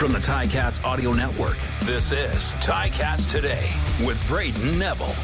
From 0.00 0.12
the 0.12 0.18
Ticats 0.18 0.82
Audio 0.82 1.12
Network, 1.12 1.58
this 1.82 2.10
is 2.10 2.52
Ticats 2.62 3.30
Today 3.30 3.70
with 4.02 4.18
Brayden 4.24 4.78
Neville. 4.78 5.14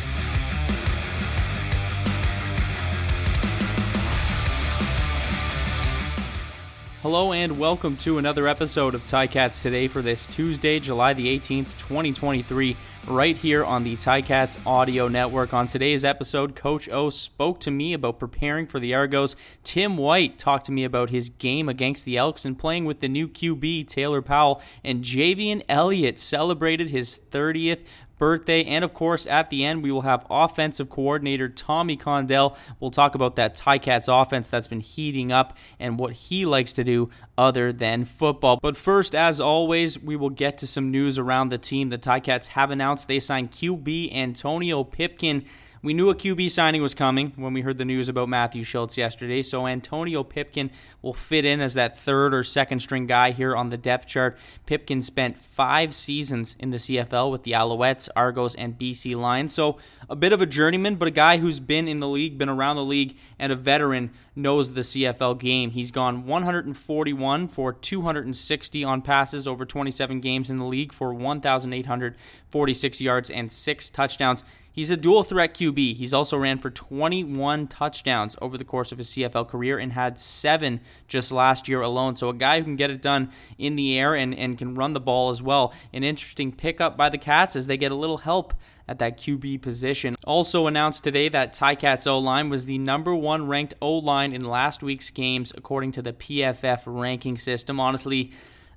Hello 7.00 7.32
and 7.32 7.56
welcome 7.58 7.96
to 7.96 8.18
another 8.18 8.46
episode 8.46 8.94
of 8.94 9.00
Ticats 9.06 9.62
Today 9.62 9.88
for 9.88 10.02
this 10.02 10.26
Tuesday, 10.26 10.78
July 10.78 11.14
the 11.14 11.26
18th, 11.38 11.78
2023, 11.78 12.76
right 13.06 13.36
here 13.36 13.64
on 13.64 13.84
the 13.84 13.94
Ticats 13.96 14.58
Audio 14.66 15.06
Network. 15.06 15.54
On 15.54 15.66
today's 15.66 16.04
episode, 16.04 16.56
Coach 16.56 16.88
O 16.88 17.08
spoke 17.10 17.60
to 17.60 17.70
me 17.70 17.92
about 17.92 18.18
preparing 18.18 18.66
for 18.66 18.80
the 18.80 18.94
Argos. 18.94 19.36
Tim 19.62 19.96
White 19.96 20.38
talked 20.38 20.66
to 20.66 20.72
me 20.72 20.84
about 20.84 21.10
his 21.10 21.28
game 21.28 21.68
against 21.68 22.04
the 22.04 22.16
Elks 22.16 22.44
and 22.44 22.58
playing 22.58 22.84
with 22.84 23.00
the 23.00 23.08
new 23.08 23.28
QB, 23.28 23.86
Taylor 23.88 24.22
Powell, 24.22 24.60
and 24.82 25.04
Javien 25.04 25.62
Elliott 25.68 26.18
celebrated 26.18 26.90
his 26.90 27.20
30th 27.30 27.84
birthday. 28.18 28.64
And 28.64 28.84
of 28.84 28.94
course, 28.94 29.26
at 29.26 29.50
the 29.50 29.64
end, 29.64 29.82
we 29.82 29.90
will 29.90 30.02
have 30.02 30.26
offensive 30.30 30.90
coordinator 30.90 31.48
Tommy 31.48 31.96
Condell. 31.96 32.56
We'll 32.80 32.90
talk 32.90 33.14
about 33.14 33.36
that 33.36 33.56
Ticats 33.56 34.08
offense 34.08 34.50
that's 34.50 34.68
been 34.68 34.80
heating 34.80 35.32
up 35.32 35.56
and 35.78 35.98
what 35.98 36.12
he 36.12 36.46
likes 36.46 36.72
to 36.74 36.84
do 36.84 37.10
other 37.38 37.72
than 37.72 38.04
football. 38.04 38.58
But 38.60 38.76
first, 38.76 39.14
as 39.14 39.40
always, 39.40 39.98
we 39.98 40.16
will 40.16 40.30
get 40.30 40.58
to 40.58 40.66
some 40.66 40.90
news 40.90 41.18
around 41.18 41.50
the 41.50 41.58
team. 41.58 41.90
The 41.90 41.98
Ticats 41.98 42.48
have 42.48 42.70
announced 42.70 43.08
they 43.08 43.20
signed 43.20 43.50
QB 43.50 44.14
Antonio 44.14 44.84
Pipkin 44.84 45.44
we 45.86 45.94
knew 45.94 46.10
a 46.10 46.16
QB 46.16 46.50
signing 46.50 46.82
was 46.82 46.96
coming 46.96 47.32
when 47.36 47.52
we 47.52 47.60
heard 47.60 47.78
the 47.78 47.84
news 47.84 48.08
about 48.08 48.28
Matthew 48.28 48.64
Schultz 48.64 48.98
yesterday, 48.98 49.40
so 49.40 49.68
Antonio 49.68 50.24
Pipkin 50.24 50.72
will 51.00 51.14
fit 51.14 51.44
in 51.44 51.60
as 51.60 51.74
that 51.74 51.96
third 51.96 52.34
or 52.34 52.42
second 52.42 52.80
string 52.80 53.06
guy 53.06 53.30
here 53.30 53.54
on 53.54 53.70
the 53.70 53.76
depth 53.76 54.08
chart. 54.08 54.36
Pipkin 54.66 55.00
spent 55.00 55.38
five 55.38 55.94
seasons 55.94 56.56
in 56.58 56.70
the 56.70 56.78
CFL 56.78 57.30
with 57.30 57.44
the 57.44 57.52
Alouettes, 57.52 58.08
Argos, 58.16 58.56
and 58.56 58.76
BC 58.76 59.14
Lions, 59.14 59.54
so 59.54 59.78
a 60.10 60.16
bit 60.16 60.32
of 60.32 60.40
a 60.40 60.46
journeyman, 60.46 60.96
but 60.96 61.06
a 61.06 61.12
guy 61.12 61.36
who's 61.36 61.60
been 61.60 61.86
in 61.86 62.00
the 62.00 62.08
league, 62.08 62.36
been 62.36 62.48
around 62.48 62.74
the 62.74 62.84
league, 62.84 63.16
and 63.38 63.52
a 63.52 63.56
veteran 63.56 64.10
knows 64.34 64.72
the 64.72 64.80
CFL 64.80 65.38
game. 65.38 65.70
He's 65.70 65.92
gone 65.92 66.26
141 66.26 67.46
for 67.46 67.72
260 67.72 68.82
on 68.82 69.02
passes 69.02 69.46
over 69.46 69.64
27 69.64 70.18
games 70.18 70.50
in 70.50 70.56
the 70.56 70.64
league 70.64 70.92
for 70.92 71.14
1,846 71.14 73.00
yards 73.00 73.30
and 73.30 73.52
six 73.52 73.88
touchdowns. 73.88 74.42
He's 74.76 74.90
a 74.90 74.96
dual 74.96 75.22
threat 75.22 75.54
QB. 75.54 75.96
He's 75.96 76.12
also 76.12 76.36
ran 76.36 76.58
for 76.58 76.68
21 76.68 77.66
touchdowns 77.68 78.36
over 78.42 78.58
the 78.58 78.64
course 78.64 78.92
of 78.92 78.98
his 78.98 79.08
CFL 79.08 79.48
career 79.48 79.78
and 79.78 79.90
had 79.90 80.18
seven 80.18 80.82
just 81.08 81.32
last 81.32 81.66
year 81.66 81.80
alone. 81.80 82.14
So 82.14 82.28
a 82.28 82.34
guy 82.34 82.58
who 82.58 82.64
can 82.64 82.76
get 82.76 82.90
it 82.90 83.00
done 83.00 83.30
in 83.56 83.76
the 83.76 83.98
air 83.98 84.14
and, 84.14 84.34
and 84.34 84.58
can 84.58 84.74
run 84.74 84.92
the 84.92 85.00
ball 85.00 85.30
as 85.30 85.42
well. 85.42 85.72
An 85.94 86.04
interesting 86.04 86.52
pickup 86.52 86.94
by 86.94 87.08
the 87.08 87.16
Cats 87.16 87.56
as 87.56 87.66
they 87.66 87.78
get 87.78 87.90
a 87.90 87.94
little 87.94 88.18
help 88.18 88.52
at 88.86 88.98
that 88.98 89.16
QB 89.16 89.62
position. 89.62 90.14
Also 90.26 90.66
announced 90.66 91.02
today 91.02 91.30
that 91.30 91.54
Ticats 91.54 92.06
O 92.06 92.18
line 92.18 92.50
was 92.50 92.66
the 92.66 92.76
number 92.76 93.14
one 93.14 93.48
ranked 93.48 93.72
O 93.80 93.94
line 93.94 94.34
in 94.34 94.44
last 94.44 94.82
week's 94.82 95.08
games 95.08 95.54
according 95.56 95.92
to 95.92 96.02
the 96.02 96.12
PFF 96.12 96.82
ranking 96.84 97.38
system. 97.38 97.80
Honestly, 97.80 98.30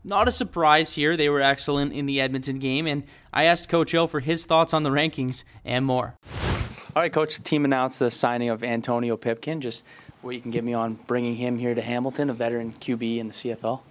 not 0.03 0.27
a 0.27 0.31
surprise 0.31 0.93
here. 0.93 1.17
They 1.17 1.29
were 1.29 1.41
excellent 1.41 1.93
in 1.93 2.05
the 2.05 2.21
Edmonton 2.21 2.59
game, 2.59 2.87
and 2.87 3.03
I 3.33 3.45
asked 3.45 3.69
Coach 3.69 3.93
O 3.95 4.07
for 4.07 4.19
his 4.19 4.45
thoughts 4.45 4.73
on 4.73 4.83
the 4.83 4.89
rankings 4.89 5.43
and 5.65 5.85
more. 5.85 6.15
All 6.95 7.03
right, 7.03 7.13
Coach, 7.13 7.37
the 7.37 7.43
team 7.43 7.65
announced 7.65 7.99
the 7.99 8.09
signing 8.09 8.49
of 8.49 8.63
Antonio 8.63 9.15
Pipkin. 9.15 9.61
Just 9.61 9.83
what 10.21 10.35
you 10.35 10.41
can 10.41 10.51
give 10.51 10.65
me 10.65 10.73
on 10.73 10.95
bringing 11.07 11.35
him 11.35 11.57
here 11.57 11.73
to 11.73 11.81
Hamilton, 11.81 12.29
a 12.29 12.33
veteran 12.33 12.73
QB 12.73 13.19
in 13.19 13.27
the 13.27 13.33
CFL? 13.33 13.81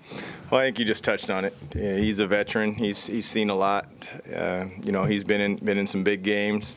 Well, 0.51 0.61
I 0.61 0.65
think 0.65 0.79
you 0.79 0.85
just 0.85 1.05
touched 1.05 1.31
on 1.31 1.45
it. 1.45 1.57
Yeah, 1.75 1.97
he's 1.97 2.19
a 2.19 2.27
veteran. 2.27 2.75
He's 2.75 3.07
he's 3.07 3.27
seen 3.27 3.51
a 3.51 3.55
lot. 3.55 3.87
Uh, 4.35 4.67
you 4.83 4.93
know, 4.93 5.05
he's 5.05 5.25
been 5.25 5.41
in 5.41 5.57
been 5.57 5.79
in 5.79 5.87
some 5.87 6.03
big 6.03 6.23
games. 6.23 6.77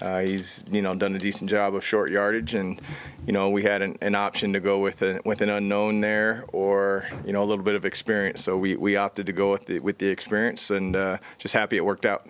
Uh, 0.00 0.20
he's 0.20 0.64
you 0.70 0.82
know 0.82 0.94
done 0.94 1.14
a 1.14 1.18
decent 1.18 1.50
job 1.50 1.74
of 1.74 1.84
short 1.84 2.10
yardage, 2.10 2.54
and 2.54 2.80
you 3.26 3.32
know 3.32 3.50
we 3.50 3.62
had 3.62 3.82
an, 3.82 3.96
an, 4.00 4.14
option 4.14 4.52
to 4.52 4.60
go 4.60 4.78
with 4.78 5.02
a, 5.02 5.20
with 5.24 5.40
an 5.40 5.50
unknown 5.50 6.00
there, 6.00 6.44
or 6.52 7.04
you 7.24 7.32
know 7.32 7.42
a 7.42 7.44
little 7.44 7.64
bit 7.64 7.74
of 7.74 7.84
experience. 7.84 8.42
So 8.42 8.56
we, 8.56 8.76
we 8.76 8.96
opted 8.96 9.26
to 9.26 9.32
go 9.32 9.52
with 9.52 9.66
the 9.66 9.78
with 9.80 9.98
the 9.98 10.08
experience, 10.08 10.70
and 10.70 10.96
uh, 10.96 11.18
just 11.38 11.54
happy 11.54 11.76
it 11.76 11.84
worked 11.84 12.06
out. 12.06 12.26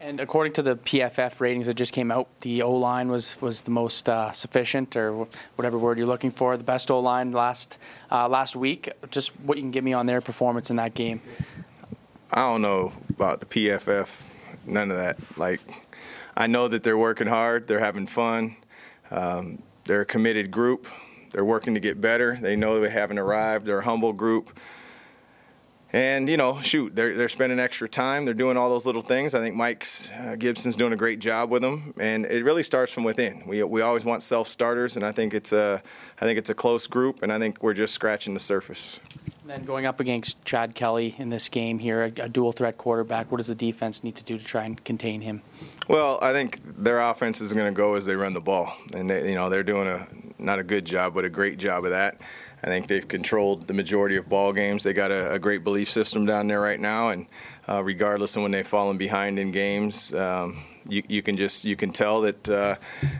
And 0.00 0.20
according 0.20 0.54
to 0.54 0.62
the 0.62 0.74
PFF 0.74 1.38
ratings 1.38 1.68
that 1.68 1.74
just 1.74 1.92
came 1.92 2.10
out, 2.10 2.26
the 2.40 2.62
O 2.62 2.72
line 2.72 3.08
was 3.08 3.40
was 3.40 3.62
the 3.62 3.70
most 3.70 4.08
uh, 4.08 4.32
sufficient, 4.32 4.96
or 4.96 5.28
whatever 5.56 5.78
word 5.78 5.96
you're 5.98 6.08
looking 6.08 6.32
for, 6.32 6.56
the 6.56 6.64
best 6.64 6.90
O 6.90 6.98
line 6.98 7.30
last 7.30 7.78
uh, 8.10 8.28
last 8.28 8.56
week. 8.56 8.90
Just 9.10 9.38
what 9.40 9.58
you 9.58 9.62
can 9.62 9.70
give 9.70 9.84
me 9.84 9.92
on 9.92 10.06
their 10.06 10.20
performance 10.20 10.70
in 10.70 10.76
that 10.76 10.94
game. 10.94 11.20
I 12.32 12.50
don't 12.50 12.62
know 12.62 12.92
about 13.10 13.40
the 13.40 13.46
PFF, 13.46 14.08
none 14.66 14.90
of 14.90 14.96
that. 14.96 15.18
Like, 15.36 15.60
I 16.36 16.46
know 16.46 16.68
that 16.68 16.82
they're 16.82 16.98
working 16.98 17.26
hard, 17.26 17.66
they're 17.66 17.78
having 17.78 18.06
fun, 18.06 18.56
um, 19.10 19.62
they're 19.84 20.02
a 20.02 20.06
committed 20.06 20.50
group, 20.50 20.86
they're 21.30 21.44
working 21.44 21.74
to 21.74 21.80
get 21.80 22.00
better. 22.00 22.36
They 22.40 22.56
know 22.56 22.80
they 22.80 22.90
haven't 22.90 23.18
arrived. 23.18 23.66
They're 23.66 23.78
a 23.78 23.84
humble 23.84 24.12
group 24.12 24.58
and 25.92 26.28
you 26.28 26.38
know, 26.38 26.58
shoot, 26.60 26.96
they're 26.96 27.14
they're 27.14 27.28
spending 27.28 27.60
extra 27.60 27.88
time. 27.88 28.24
They're 28.24 28.34
doing 28.34 28.56
all 28.56 28.70
those 28.70 28.86
little 28.86 29.02
things. 29.02 29.34
I 29.34 29.40
think 29.40 29.54
Mike 29.54 29.86
uh, 30.18 30.36
Gibson's 30.36 30.74
doing 30.74 30.94
a 30.94 30.96
great 30.96 31.18
job 31.18 31.50
with 31.50 31.60
them, 31.60 31.92
and 32.00 32.24
it 32.24 32.44
really 32.44 32.62
starts 32.62 32.92
from 32.92 33.04
within. 33.04 33.42
We 33.46 33.62
we 33.62 33.82
always 33.82 34.04
want 34.04 34.22
self 34.22 34.48
starters, 34.48 34.96
and 34.96 35.04
I 35.04 35.12
think 35.12 35.34
it's 35.34 35.52
a 35.52 35.82
I 36.18 36.24
think 36.24 36.38
it's 36.38 36.48
a 36.48 36.54
close 36.54 36.86
group, 36.86 37.22
and 37.22 37.30
I 37.30 37.38
think 37.38 37.62
we're 37.62 37.74
just 37.74 37.92
scratching 37.92 38.32
the 38.32 38.40
surface. 38.40 39.00
And 39.42 39.50
then 39.50 39.62
going 39.64 39.84
up 39.84 40.00
against 40.00 40.42
Chad 40.46 40.74
Kelly 40.74 41.14
in 41.18 41.28
this 41.28 41.48
game 41.50 41.78
here, 41.78 42.04
a, 42.04 42.22
a 42.22 42.28
dual 42.28 42.52
threat 42.52 42.78
quarterback. 42.78 43.30
What 43.30 43.38
does 43.38 43.48
the 43.48 43.54
defense 43.54 44.02
need 44.02 44.16
to 44.16 44.24
do 44.24 44.38
to 44.38 44.44
try 44.44 44.64
and 44.64 44.82
contain 44.84 45.20
him? 45.20 45.42
Well, 45.88 46.18
I 46.22 46.32
think 46.32 46.60
their 46.64 47.00
offense 47.00 47.40
is 47.40 47.52
going 47.52 47.66
to 47.66 47.76
go 47.76 47.94
as 47.94 48.06
they 48.06 48.14
run 48.14 48.34
the 48.34 48.40
ball, 48.40 48.72
and 48.94 49.10
they, 49.10 49.28
you 49.28 49.34
know 49.34 49.48
they're 49.48 49.62
doing 49.62 49.88
a 49.88 50.06
not 50.38 50.58
a 50.58 50.64
good 50.64 50.84
job, 50.84 51.14
but 51.14 51.24
a 51.24 51.30
great 51.30 51.58
job 51.58 51.84
of 51.84 51.90
that. 51.90 52.20
I 52.62 52.68
think 52.68 52.86
they've 52.86 53.06
controlled 53.06 53.66
the 53.66 53.74
majority 53.74 54.16
of 54.16 54.28
ball 54.28 54.52
games. 54.52 54.84
They 54.84 54.92
got 54.92 55.10
a, 55.10 55.32
a 55.32 55.38
great 55.38 55.64
belief 55.64 55.90
system 55.90 56.24
down 56.24 56.46
there 56.46 56.60
right 56.60 56.78
now, 56.78 57.08
and 57.08 57.26
uh, 57.68 57.82
regardless 57.82 58.36
of 58.36 58.42
when 58.42 58.52
they've 58.52 58.66
fallen 58.66 58.96
behind 58.96 59.38
in 59.40 59.50
games, 59.50 60.14
um, 60.14 60.62
you, 60.88 61.02
you, 61.08 61.22
can 61.22 61.36
just 61.36 61.64
you 61.64 61.74
can 61.74 61.90
tell 61.90 62.20
that 62.20 62.48
uh, 62.48 62.76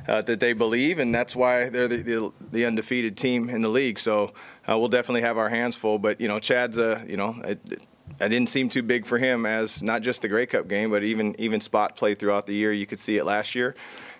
uh, 0.06 0.22
that 0.22 0.38
they 0.38 0.52
believe, 0.52 1.00
and 1.00 1.12
that's 1.12 1.34
why 1.34 1.68
they're 1.68 1.88
the, 1.88 2.02
the, 2.02 2.32
the 2.52 2.66
undefeated 2.66 3.16
team 3.16 3.50
in 3.50 3.62
the 3.62 3.68
league. 3.68 3.98
So 3.98 4.32
uh, 4.68 4.78
we'll 4.78 4.88
definitely 4.88 5.22
have 5.22 5.38
our 5.38 5.48
hands 5.48 5.74
full. 5.74 5.98
But 5.98 6.20
you 6.20 6.28
know, 6.28 6.38
Chad's 6.38 6.78
a 6.78 7.04
you 7.08 7.16
know. 7.16 7.34
It, 7.44 7.82
it 8.22 8.28
didn't 8.28 8.48
seem 8.48 8.68
too 8.68 8.82
big 8.82 9.06
for 9.06 9.18
him 9.18 9.46
as 9.46 9.82
not 9.82 10.02
just 10.02 10.22
the 10.22 10.28
Grey 10.28 10.46
Cup 10.46 10.68
game, 10.68 10.90
but 10.90 11.02
even 11.02 11.34
even 11.38 11.60
spot 11.60 11.96
play 11.96 12.14
throughout 12.14 12.46
the 12.46 12.54
year. 12.54 12.72
You 12.72 12.86
could 12.86 13.00
see 13.00 13.16
it 13.16 13.24
last 13.24 13.54
year, 13.54 13.74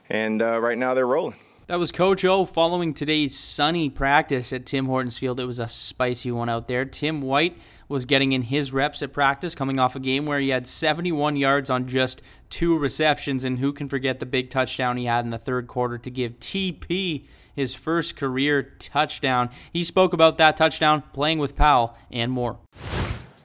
and 0.09 0.43
uh, 0.43 0.61
right 0.61 0.77
now 0.77 0.95
they're 0.95 1.07
rolling. 1.07 1.37
That 1.69 1.79
was 1.79 1.93
Coach 1.93 2.25
O 2.25 2.45
following 2.45 2.93
today's 2.93 3.39
sunny 3.39 3.89
practice 3.89 4.53
at 4.53 4.67
Tim 4.67 4.87
Hortons 4.87 5.19
Field. 5.19 5.39
It 5.39 5.47
was 5.47 5.59
a 5.59 5.69
spicy 5.69 6.33
one 6.33 6.49
out 6.49 6.69
there. 6.69 6.85
Tim 6.85 7.23
White 7.23 7.57
was 7.89 8.05
getting 8.05 8.33
in 8.33 8.43
his 8.43 8.73
reps 8.73 9.03
at 9.03 9.13
practice, 9.13 9.55
coming 9.55 9.79
off 9.79 9.95
a 9.95 10.01
game 10.01 10.27
where 10.27 10.41
he 10.41 10.49
had 10.49 10.67
71 10.67 11.37
yards 11.37 11.71
on 11.71 11.87
just 11.87 12.21
two 12.51 12.77
receptions. 12.77 13.45
And 13.45 13.59
who 13.59 13.73
can 13.73 13.89
forget 13.89 14.19
the 14.19 14.27
big 14.27 14.51
touchdown 14.51 14.97
he 14.97 15.05
had 15.05 15.25
in 15.25 15.31
the 15.31 15.39
third 15.39 15.69
quarter 15.69 15.99
to 15.99 16.11
give 16.11 16.41
TP 16.41 17.27
his 17.55 17.75
first 17.75 18.17
career 18.17 18.63
touchdown? 18.79 19.51
He 19.73 19.85
spoke 19.85 20.13
about 20.13 20.39
that 20.39 20.57
touchdown, 20.57 21.03
playing 21.13 21.39
with 21.39 21.55
Powell, 21.55 21.97
and 22.11 22.33
more. 22.33 22.59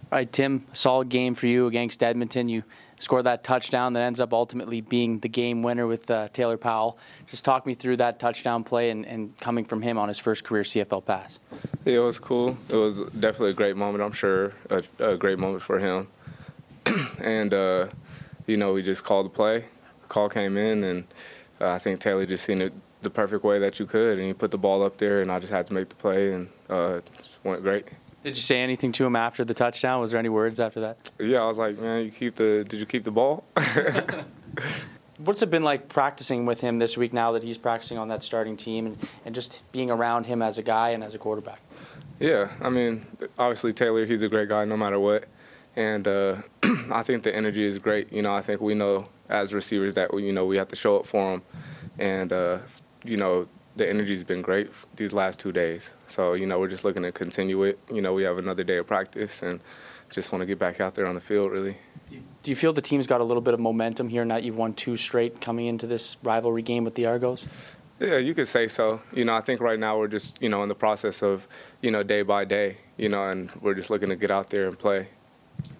All 0.10 0.18
right, 0.18 0.32
Tim, 0.32 0.66
solid 0.72 1.10
game 1.10 1.36
for 1.36 1.48
you 1.48 1.68
against 1.68 2.02
Edmonton. 2.02 2.48
You 2.48 2.64
score 2.98 3.22
that 3.24 3.44
touchdown 3.44 3.92
that 3.92 4.04
ends 4.04 4.22
up 4.22 4.32
ultimately 4.32 4.80
being 4.80 5.20
the 5.20 5.28
game 5.28 5.64
winner 5.64 5.86
with 5.86 6.10
uh, 6.10 6.30
Taylor 6.30 6.56
Powell. 6.56 6.98
Just 7.28 7.44
talk 7.44 7.66
me 7.66 7.74
through 7.74 7.98
that 7.98 8.18
touchdown 8.18 8.64
play 8.64 8.90
and, 8.90 9.06
and, 9.06 9.38
coming 9.38 9.66
from 9.66 9.82
him 9.82 9.98
on 9.98 10.08
his 10.08 10.18
first 10.18 10.46
career 10.46 10.64
CFL 10.64 11.04
pass. 11.04 11.40
Yeah, 11.84 11.96
it 11.96 12.00
was 12.00 12.20
cool. 12.20 12.58
It 12.70 12.76
was 12.78 13.02
definitely 13.20 13.50
a 13.50 13.54
great 13.54 13.76
moment. 13.76 14.02
I'm 14.02 14.14
sure 14.14 14.54
a, 14.70 14.82
a 15.00 15.18
great 15.18 15.40
moment 15.40 15.62
for 15.62 15.78
him. 15.78 16.08
and 17.20 17.54
uh, 17.54 17.88
you 18.46 18.56
know, 18.56 18.72
we 18.72 18.84
just 18.84 19.04
called 19.04 19.26
the 19.26 19.30
play. 19.30 19.66
The 20.04 20.08
call 20.08 20.30
came 20.30 20.56
in, 20.56 20.86
and 20.86 21.04
uh, 21.60 21.72
I 21.72 21.80
think 21.80 22.00
Taylor 22.00 22.26
just 22.26 22.46
seen 22.46 22.62
it 22.62 22.72
the 23.02 23.10
perfect 23.10 23.44
way 23.44 23.60
that 23.60 23.78
you 23.78 23.86
could, 23.86 24.20
and 24.20 24.26
he 24.26 24.34
put 24.34 24.52
the 24.52 24.58
ball 24.58 24.84
up 24.84 25.00
there, 25.00 25.22
and 25.22 25.30
I 25.30 25.40
just 25.40 25.52
had 25.52 25.68
to 25.68 25.74
make 25.74 25.90
the 25.90 25.96
play, 25.96 26.32
and 26.32 26.48
uh, 26.70 26.94
it 27.00 27.12
went 27.44 27.62
great. 27.62 27.90
Did 28.24 28.36
you 28.36 28.42
say 28.42 28.60
anything 28.60 28.92
to 28.94 29.06
him 29.06 29.16
after 29.16 29.46
the 29.46 29.54
touchdown? 29.54 30.02
Was 30.02 30.12
there 30.12 30.20
any 30.20 30.30
words 30.30 30.60
after 30.60 30.82
that? 30.82 31.12
Yeah, 31.20 31.40
I 31.40 31.48
was 31.48 31.58
like, 31.58 31.80
man, 31.80 32.04
you 32.04 32.12
keep 32.12 32.36
the. 32.36 32.64
Did 32.64 32.80
you 32.80 32.86
keep 32.86 33.04
the 33.04 33.12
ball? 33.12 33.46
What's 35.18 35.42
it 35.42 35.50
been 35.50 35.64
like 35.64 35.88
practicing 35.88 36.46
with 36.46 36.62
him 36.62 36.78
this 36.78 36.98
week 36.98 37.12
now 37.12 37.32
that 37.32 37.44
he's 37.44 37.58
practicing 37.58 37.98
on 37.98 38.08
that 38.10 38.24
starting 38.24 38.56
team 38.56 38.86
and, 38.86 39.10
and 39.26 39.34
just 39.34 39.70
being 39.72 39.90
around 39.90 40.26
him 40.26 40.42
as 40.42 40.58
a 40.58 40.64
guy 40.64 40.90
and 40.90 41.04
as 41.04 41.16
a 41.16 41.18
quarterback? 41.18 41.60
Yeah, 42.20 42.52
I 42.62 42.70
mean, 42.70 43.06
obviously 43.38 43.74
Taylor, 43.74 44.06
he's 44.06 44.24
a 44.24 44.30
great 44.30 44.50
guy 44.50 44.66
no 44.66 44.78
matter 44.78 45.00
what, 45.00 45.26
and 45.76 46.08
uh, 46.08 46.38
I 46.92 47.04
think 47.04 47.24
the 47.24 47.36
energy 47.36 47.64
is 47.64 47.80
great. 47.80 48.12
You 48.12 48.22
know, 48.22 48.34
I 48.34 48.42
think 48.42 48.62
we 48.62 48.76
know 48.76 49.10
as 49.30 49.54
receivers 49.54 49.96
that 49.96 50.14
you 50.14 50.32
know 50.32 50.46
we 50.46 50.58
have 50.58 50.68
to 50.70 50.76
show 50.76 50.98
up 51.00 51.06
for 51.06 51.34
him, 51.34 51.42
and 51.98 52.32
uh, 52.32 52.60
you 53.04 53.18
know 53.18 53.48
the 53.78 53.88
energy's 53.88 54.24
been 54.24 54.42
great 54.42 54.70
these 54.96 55.14
last 55.14 55.40
two 55.40 55.52
days. 55.52 55.94
So 56.08 56.34
you 56.34 56.46
know 56.46 56.60
we're 56.60 56.68
just 56.68 56.84
looking 56.84 57.04
to 57.04 57.12
continue 57.12 57.64
it. 57.64 57.80
You 57.92 58.02
know 58.02 58.14
we 58.14 58.24
have 58.24 58.38
another 58.38 58.64
day 58.64 58.78
of 58.78 58.88
practice 58.88 59.44
and 59.44 59.62
just 60.10 60.32
want 60.32 60.42
to 60.42 60.46
get 60.46 60.60
back 60.60 60.80
out 60.80 60.96
there 60.96 61.06
on 61.08 61.16
the 61.16 61.22
field 61.22 61.52
really. 61.52 61.78
Do 62.44 62.52
you 62.52 62.56
feel 62.56 62.72
the 62.74 62.82
team's 62.82 63.08
got 63.08 63.20
a 63.20 63.24
little 63.24 63.42
bit 63.42 63.54
of 63.54 63.60
momentum 63.60 64.08
here 64.08 64.24
now 64.24 64.36
that 64.36 64.44
you've 64.44 64.58
won 64.58 64.74
two 64.74 64.96
straight 64.96 65.42
coming 65.42 65.66
into 65.66 65.86
this 65.86 66.18
rivalry 66.24 66.62
game 66.62 66.86
with 66.86 66.96
the 66.96 67.06
Argos? 67.06 67.46
Yeah, 68.00 68.18
you 68.18 68.34
could 68.34 68.48
say 68.48 68.68
so. 68.68 69.02
You 69.12 69.26
know, 69.26 69.36
I 69.36 69.42
think 69.42 69.60
right 69.60 69.80
now 69.80 69.98
we're 69.98 70.08
just, 70.08 70.42
you 70.42 70.50
know, 70.50 70.62
in 70.62 70.70
the 70.70 70.76
process 70.76 71.24
of, 71.24 71.48
you 71.82 71.90
know, 71.90 72.04
day 72.04 72.22
by 72.22 72.46
day, 72.46 72.78
you 72.96 73.10
know, 73.10 73.28
and 73.28 73.52
we're 73.60 73.74
just 73.74 73.90
looking 73.90 74.10
to 74.10 74.16
get 74.16 74.30
out 74.30 74.50
there 74.50 74.68
and 74.68 74.78
play. 74.78 75.10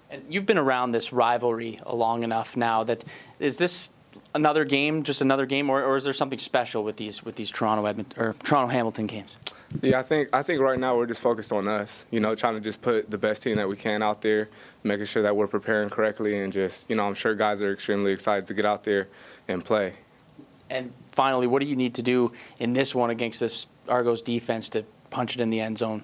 And 0.10 0.24
you've 0.28 0.46
been 0.46 0.58
around 0.58 0.92
this 0.92 1.14
rivalry 1.14 1.80
long 1.86 2.24
enough 2.24 2.58
now 2.58 2.84
that 2.86 3.04
is 3.40 3.58
this 3.58 3.92
another 4.38 4.64
game, 4.64 5.04
just 5.04 5.20
another 5.20 5.46
game, 5.46 5.70
or, 5.70 5.84
or 5.84 5.98
is 5.98 6.06
there 6.06 6.14
something 6.14 6.40
special 6.40 6.84
with 6.84 6.96
these 6.96 7.26
with 7.26 7.36
these 7.36 7.52
Toronto 7.52 7.86
Edmonton 7.86 8.24
or 8.24 8.36
Toronto 8.44 8.72
Hamilton 8.72 9.08
games? 9.08 9.36
Yeah, 9.82 10.00
I 10.00 10.04
think 10.04 10.30
I 10.32 10.44
think 10.44 10.62
right 10.62 10.80
now 10.80 10.96
we're 10.96 11.08
just 11.08 11.22
focused 11.22 11.52
on 11.52 11.68
us. 11.68 12.06
You 12.12 12.22
know, 12.22 12.36
trying 12.36 12.54
to 12.54 12.62
just 12.62 12.82
put 12.82 13.12
the 13.12 13.18
best 13.18 13.44
team 13.44 13.58
that 13.58 13.68
we 13.68 13.76
can 13.76 14.02
out 14.02 14.22
there, 14.22 14.48
making 14.84 15.08
sure 15.08 15.24
that 15.24 15.36
we're 15.36 15.48
preparing 15.48 15.90
correctly, 15.90 16.40
and 16.40 16.54
just 16.54 16.90
you 16.90 16.96
know, 16.96 17.06
I'm 17.06 17.16
sure 17.16 17.36
guys 17.36 17.62
are 17.62 17.74
extremely 17.74 18.14
excited 18.14 18.46
to 18.46 18.54
get 18.54 18.66
out 18.66 18.86
there 18.86 19.10
and 19.48 19.66
play. 19.66 19.96
And 20.70 20.94
finally, 21.12 21.48
what 21.48 21.62
do 21.62 21.68
you 21.68 21.76
need 21.76 21.96
to 21.96 22.02
do 22.02 22.32
in 22.60 22.74
this 22.74 22.94
one 22.94 23.10
against 23.10 23.40
this 23.40 23.68
Argos 23.90 24.22
defense 24.22 24.70
to 24.70 24.84
punch 25.10 25.36
it 25.36 25.42
in 25.42 25.50
the 25.50 25.60
end 25.60 25.78
zone? 25.78 26.04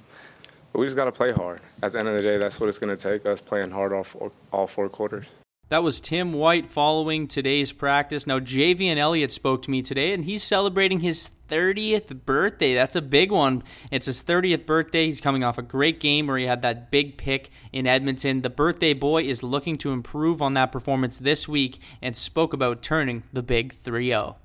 We 0.73 0.85
just 0.87 0.95
got 0.95 1.05
to 1.05 1.11
play 1.11 1.31
hard. 1.31 1.61
At 1.83 1.91
the 1.91 1.99
end 1.99 2.07
of 2.07 2.15
the 2.15 2.21
day, 2.21 2.37
that's 2.37 2.59
what 2.59 2.67
it's 2.67 2.79
going 2.79 2.95
to 2.95 3.01
take 3.01 3.27
us 3.27 3.41
playing 3.41 3.71
hard 3.71 3.93
all 3.93 4.03
four, 4.03 4.31
all 4.51 4.65
four 4.65 4.89
quarters. 4.89 5.27
That 5.69 5.81
was 5.81 6.01
Tim 6.01 6.33
White 6.33 6.69
following 6.69 7.25
today's 7.25 7.71
practice. 7.71 8.27
Now, 8.27 8.37
Javien 8.39 8.97
Elliott 8.97 9.31
spoke 9.31 9.61
to 9.63 9.71
me 9.71 9.81
today, 9.81 10.13
and 10.13 10.25
he's 10.25 10.43
celebrating 10.43 10.99
his 10.99 11.31
30th 11.49 12.25
birthday. 12.25 12.75
That's 12.75 12.97
a 12.97 13.01
big 13.01 13.31
one. 13.31 13.63
It's 13.89 14.05
his 14.05 14.21
30th 14.21 14.65
birthday. 14.65 15.05
He's 15.05 15.21
coming 15.21 15.43
off 15.43 15.57
a 15.57 15.61
great 15.61 16.01
game 16.01 16.27
where 16.27 16.37
he 16.37 16.45
had 16.45 16.63
that 16.63 16.91
big 16.91 17.17
pick 17.17 17.49
in 17.71 17.87
Edmonton. 17.87 18.41
The 18.41 18.49
birthday 18.49 18.93
boy 18.93 19.23
is 19.23 19.41
looking 19.41 19.77
to 19.79 19.93
improve 19.93 20.41
on 20.41 20.53
that 20.55 20.71
performance 20.73 21.17
this 21.17 21.47
week 21.47 21.79
and 22.01 22.15
spoke 22.15 22.51
about 22.51 22.81
turning 22.81 23.23
the 23.31 23.41
big 23.41 23.81
3 23.83 24.07
0. 24.09 24.19
All 24.21 24.37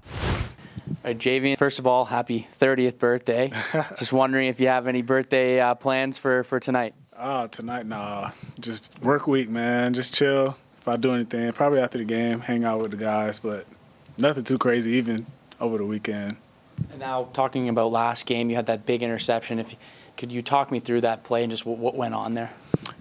right, 1.04 1.18
Javien, 1.18 1.58
first 1.58 1.80
of 1.80 1.86
all, 1.86 2.04
happy 2.04 2.46
30th 2.58 2.98
birthday. 2.98 3.52
Just 3.98 4.12
wondering 4.12 4.46
if 4.46 4.60
you 4.60 4.68
have 4.68 4.86
any 4.86 5.02
birthday 5.02 5.58
uh, 5.58 5.74
plans 5.74 6.16
for, 6.16 6.44
for 6.44 6.60
tonight. 6.60 6.94
Oh, 7.18 7.48
tonight, 7.48 7.86
nah. 7.86 8.30
Just 8.60 8.88
work 9.02 9.26
week, 9.26 9.48
man. 9.50 9.92
Just 9.92 10.14
chill 10.14 10.56
if 10.88 10.94
I 10.94 10.96
do 10.96 11.12
anything, 11.12 11.52
probably 11.52 11.80
after 11.80 11.98
the 11.98 12.04
game, 12.04 12.40
hang 12.40 12.64
out 12.64 12.80
with 12.80 12.92
the 12.92 12.96
guys, 12.96 13.38
but 13.38 13.66
nothing 14.16 14.44
too 14.44 14.58
crazy 14.58 14.92
even 14.92 15.26
over 15.60 15.78
the 15.78 15.84
weekend. 15.84 16.36
And 16.90 17.00
now 17.00 17.28
talking 17.32 17.68
about 17.68 17.92
last 17.92 18.24
game, 18.24 18.48
you 18.48 18.56
had 18.56 18.66
that 18.66 18.86
big 18.86 19.02
interception. 19.02 19.58
If 19.58 19.74
could 20.16 20.32
you 20.32 20.40
talk 20.40 20.72
me 20.72 20.80
through 20.80 21.02
that 21.02 21.24
play 21.24 21.42
and 21.42 21.50
just 21.50 21.66
what, 21.66 21.78
what 21.78 21.94
went 21.94 22.14
on 22.14 22.34
there? 22.34 22.52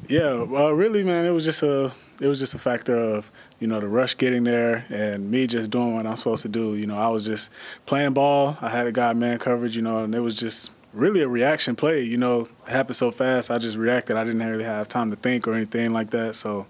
Yeah, 0.08 0.42
well, 0.42 0.72
really, 0.72 1.04
man, 1.04 1.26
it 1.26 1.30
was 1.32 1.46
just 1.46 1.64
a 1.64 1.92
it 2.20 2.28
was 2.28 2.40
just 2.40 2.56
a 2.56 2.58
factor 2.58 2.96
of 2.98 3.32
you 3.60 3.68
know 3.68 3.80
the 3.80 3.88
rush 3.88 4.18
getting 4.18 4.44
there 4.44 4.86
and 4.90 5.32
me 5.32 5.48
just 5.48 5.72
doing 5.72 5.96
what 5.96 6.06
I'm 6.06 6.16
supposed 6.16 6.42
to 6.42 6.50
do. 6.50 6.76
You 6.76 6.88
know, 6.88 6.98
I 6.98 7.08
was 7.08 7.26
just 7.26 7.52
playing 7.86 8.14
ball. 8.14 8.58
I 8.62 8.70
had 8.70 8.88
a 8.88 8.92
guy 8.92 9.14
man 9.14 9.38
coverage, 9.38 9.76
you 9.76 9.82
know, 9.82 10.04
and 10.04 10.14
it 10.14 10.20
was 10.20 10.36
just 10.36 10.72
really 10.94 11.22
a 11.22 11.28
reaction 11.28 11.76
play. 11.76 12.04
You 12.04 12.18
know, 12.18 12.42
it 12.42 12.72
happened 12.72 12.96
so 12.96 13.12
fast. 13.12 13.50
I 13.52 13.60
just 13.60 13.78
reacted. 13.78 14.18
I 14.18 14.24
didn't 14.24 14.46
really 14.46 14.64
have 14.64 14.88
time 14.88 15.10
to 15.12 15.16
think 15.16 15.48
or 15.48 15.54
anything 15.54 15.94
like 15.94 16.10
that. 16.10 16.36
So 16.36 16.68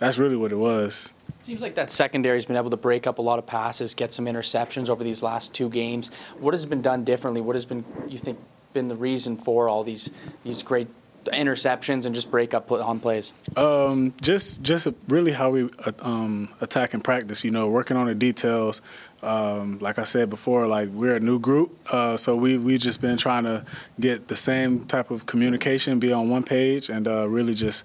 that's 0.00 0.18
really 0.18 0.36
what 0.36 0.50
it 0.50 0.56
was. 0.56 1.14
Seems 1.38 1.62
like 1.62 1.76
that 1.76 1.92
secondary's 1.92 2.44
been 2.44 2.56
able 2.56 2.70
to 2.70 2.76
break 2.76 3.06
up 3.06 3.18
a 3.18 3.22
lot 3.22 3.38
of 3.38 3.46
passes, 3.46 3.94
get 3.94 4.12
some 4.12 4.26
interceptions 4.26 4.88
over 4.88 5.04
these 5.04 5.22
last 5.22 5.54
two 5.54 5.68
games. 5.68 6.08
What 6.40 6.52
has 6.54 6.66
been 6.66 6.82
done 6.82 7.04
differently? 7.04 7.40
What 7.40 7.54
has 7.54 7.64
been 7.64 7.84
you 8.08 8.18
think 8.18 8.38
been 8.72 8.88
the 8.88 8.96
reason 8.96 9.36
for 9.36 9.68
all 9.68 9.84
these 9.84 10.10
these 10.42 10.62
great 10.62 10.88
interceptions 11.26 12.06
and 12.06 12.14
just 12.14 12.30
break 12.30 12.54
up 12.54 12.70
on 12.72 13.00
plays? 13.00 13.32
Um, 13.56 14.14
just 14.20 14.62
just 14.62 14.88
really 15.08 15.32
how 15.32 15.50
we 15.50 15.70
uh, 15.84 15.92
um, 16.00 16.48
attack 16.60 16.94
in 16.94 17.00
practice. 17.00 17.44
You 17.44 17.50
know, 17.50 17.68
working 17.68 17.96
on 17.96 18.06
the 18.06 18.14
details. 18.14 18.82
Um, 19.22 19.78
like 19.80 19.98
I 19.98 20.04
said 20.04 20.30
before, 20.30 20.66
like 20.66 20.88
we're 20.88 21.16
a 21.16 21.20
new 21.20 21.38
group, 21.38 21.76
uh, 21.92 22.16
so 22.16 22.34
we 22.36 22.56
we 22.56 22.78
just 22.78 23.02
been 23.02 23.18
trying 23.18 23.44
to 23.44 23.66
get 23.98 24.28
the 24.28 24.36
same 24.36 24.86
type 24.86 25.10
of 25.10 25.26
communication, 25.26 25.98
be 25.98 26.10
on 26.10 26.30
one 26.30 26.42
page, 26.42 26.88
and 26.88 27.06
uh, 27.06 27.28
really 27.28 27.54
just 27.54 27.84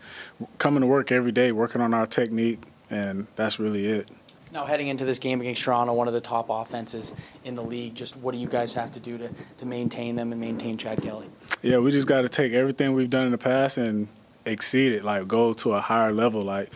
coming 0.59 0.79
to 0.79 0.87
work 0.87 1.11
every 1.11 1.33
day, 1.33 1.51
working 1.51 1.81
on 1.81 1.93
our 1.93 2.07
technique, 2.07 2.61
and 2.89 3.27
that's 3.35 3.59
really 3.59 3.85
it. 3.85 4.09
Now, 4.55 4.63
heading 4.63 4.87
into 4.87 5.03
this 5.03 5.19
game 5.19 5.41
against 5.41 5.63
Toronto, 5.63 5.91
one 5.91 6.07
of 6.07 6.13
the 6.13 6.21
top 6.21 6.45
offenses 6.49 7.13
in 7.43 7.55
the 7.55 7.61
league, 7.61 7.93
just 7.93 8.15
what 8.15 8.31
do 8.31 8.37
you 8.37 8.47
guys 8.47 8.73
have 8.75 8.89
to 8.93 9.01
do 9.01 9.17
to, 9.17 9.29
to 9.57 9.65
maintain 9.65 10.15
them 10.15 10.31
and 10.31 10.39
maintain 10.39 10.77
Chad 10.77 11.03
Kelly? 11.03 11.27
Yeah, 11.61 11.79
we 11.79 11.91
just 11.91 12.07
got 12.07 12.21
to 12.21 12.29
take 12.29 12.53
everything 12.53 12.93
we've 12.93 13.09
done 13.09 13.25
in 13.25 13.31
the 13.33 13.37
past 13.37 13.77
and 13.77 14.07
exceed 14.45 14.93
it, 14.93 15.03
like 15.03 15.27
go 15.27 15.51
to 15.55 15.73
a 15.73 15.81
higher 15.81 16.13
level. 16.13 16.41
Like, 16.41 16.69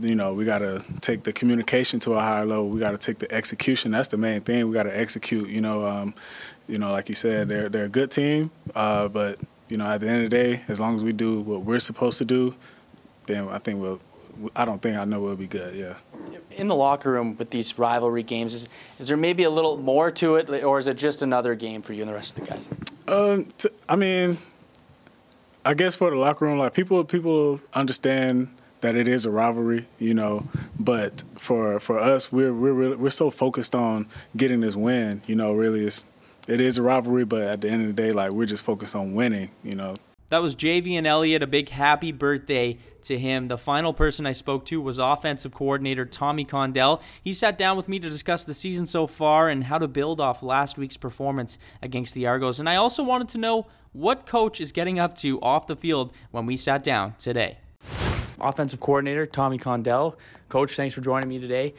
you 0.00 0.14
know, 0.14 0.34
we 0.34 0.44
got 0.44 0.58
to 0.58 0.84
take 1.00 1.22
the 1.22 1.32
communication 1.32 2.00
to 2.00 2.14
a 2.14 2.20
higher 2.20 2.44
level. 2.44 2.68
We 2.68 2.80
got 2.80 2.92
to 2.92 2.98
take 2.98 3.18
the 3.18 3.30
execution. 3.32 3.92
That's 3.92 4.08
the 4.08 4.16
main 4.16 4.40
thing. 4.40 4.68
We 4.68 4.74
got 4.74 4.84
to 4.84 4.96
execute. 4.96 5.48
You 5.48 5.60
know, 5.60 5.86
um, 5.86 6.14
you 6.68 6.78
know, 6.78 6.92
like 6.92 7.08
you 7.08 7.14
said, 7.14 7.48
they're 7.48 7.68
they're 7.68 7.84
a 7.84 7.90
good 7.90 8.10
team, 8.10 8.50
uh, 8.74 9.08
but 9.08 9.38
you 9.68 9.76
know, 9.76 9.86
at 9.86 10.00
the 10.00 10.08
end 10.08 10.24
of 10.24 10.30
the 10.30 10.36
day, 10.36 10.62
as 10.68 10.80
long 10.80 10.94
as 10.94 11.04
we 11.04 11.12
do 11.12 11.40
what 11.40 11.62
we're 11.62 11.78
supposed 11.78 12.18
to 12.18 12.24
do, 12.24 12.54
then 13.26 13.48
I 13.48 13.58
think 13.58 13.80
we'll 13.80 14.00
I 14.54 14.64
don't 14.64 14.82
think 14.82 14.96
I 14.96 15.04
know 15.04 15.20
we'll 15.20 15.36
be 15.36 15.46
good. 15.46 15.74
Yeah. 15.74 15.94
In 16.50 16.68
the 16.68 16.74
locker 16.74 17.10
room 17.10 17.36
with 17.36 17.50
these 17.50 17.78
rivalry 17.78 18.22
games, 18.22 18.54
is 18.54 18.68
is 18.98 19.08
there 19.08 19.16
maybe 19.16 19.44
a 19.44 19.50
little 19.50 19.76
more 19.76 20.10
to 20.12 20.36
it, 20.36 20.64
or 20.64 20.78
is 20.78 20.86
it 20.86 20.96
just 20.96 21.22
another 21.22 21.54
game 21.54 21.82
for 21.82 21.92
you 21.92 22.02
and 22.02 22.10
the 22.10 22.14
rest 22.14 22.38
of 22.38 22.44
the 22.44 22.50
guys? 22.50 22.68
Um, 23.06 23.52
t- 23.58 23.68
I 23.88 23.96
mean, 23.96 24.38
I 25.64 25.74
guess 25.74 25.96
for 25.96 26.10
the 26.10 26.16
locker 26.16 26.44
room, 26.44 26.58
like 26.58 26.74
people 26.74 27.04
people 27.04 27.60
understand 27.74 28.48
that 28.84 28.96
it 28.96 29.08
is 29.08 29.24
a 29.24 29.30
rivalry, 29.30 29.86
you 29.98 30.12
know. 30.12 30.46
But 30.78 31.24
for 31.36 31.80
for 31.80 31.98
us, 31.98 32.30
we're 32.30 32.52
we're 32.52 32.94
we're 32.96 33.08
so 33.08 33.30
focused 33.30 33.74
on 33.74 34.06
getting 34.36 34.60
this 34.60 34.76
win, 34.76 35.22
you 35.26 35.34
know. 35.34 35.54
Really, 35.54 35.86
it's 35.86 36.04
it 36.46 36.60
is 36.60 36.76
a 36.76 36.82
rivalry, 36.82 37.24
but 37.24 37.40
at 37.40 37.62
the 37.62 37.70
end 37.70 37.80
of 37.80 37.86
the 37.86 37.94
day, 37.94 38.12
like 38.12 38.32
we're 38.32 38.44
just 38.44 38.62
focused 38.62 38.94
on 38.94 39.14
winning, 39.14 39.48
you 39.62 39.74
know. 39.74 39.96
That 40.28 40.42
was 40.42 40.54
Javien 40.54 41.06
Elliott. 41.06 41.42
A 41.42 41.46
big 41.46 41.70
happy 41.70 42.12
birthday 42.12 42.76
to 43.02 43.18
him. 43.18 43.48
The 43.48 43.56
final 43.56 43.94
person 43.94 44.26
I 44.26 44.32
spoke 44.32 44.66
to 44.66 44.82
was 44.82 44.98
offensive 44.98 45.54
coordinator 45.54 46.04
Tommy 46.04 46.44
Condell. 46.44 47.00
He 47.22 47.32
sat 47.32 47.56
down 47.56 47.78
with 47.78 47.88
me 47.88 47.98
to 48.00 48.10
discuss 48.10 48.44
the 48.44 48.52
season 48.52 48.84
so 48.84 49.06
far 49.06 49.48
and 49.48 49.64
how 49.64 49.78
to 49.78 49.88
build 49.88 50.20
off 50.20 50.42
last 50.42 50.76
week's 50.76 50.98
performance 50.98 51.56
against 51.80 52.12
the 52.12 52.26
Argos. 52.26 52.60
And 52.60 52.68
I 52.68 52.76
also 52.76 53.02
wanted 53.02 53.30
to 53.30 53.38
know 53.38 53.66
what 53.92 54.26
coach 54.26 54.60
is 54.60 54.72
getting 54.72 54.98
up 54.98 55.14
to 55.16 55.40
off 55.40 55.66
the 55.66 55.76
field 55.76 56.12
when 56.32 56.44
we 56.44 56.58
sat 56.58 56.84
down 56.84 57.14
today. 57.18 57.58
Offensive 58.40 58.80
coordinator 58.80 59.26
Tommy 59.26 59.58
Condell. 59.58 60.18
Coach, 60.48 60.74
thanks 60.74 60.94
for 60.94 61.00
joining 61.00 61.28
me 61.28 61.38
today. 61.38 61.74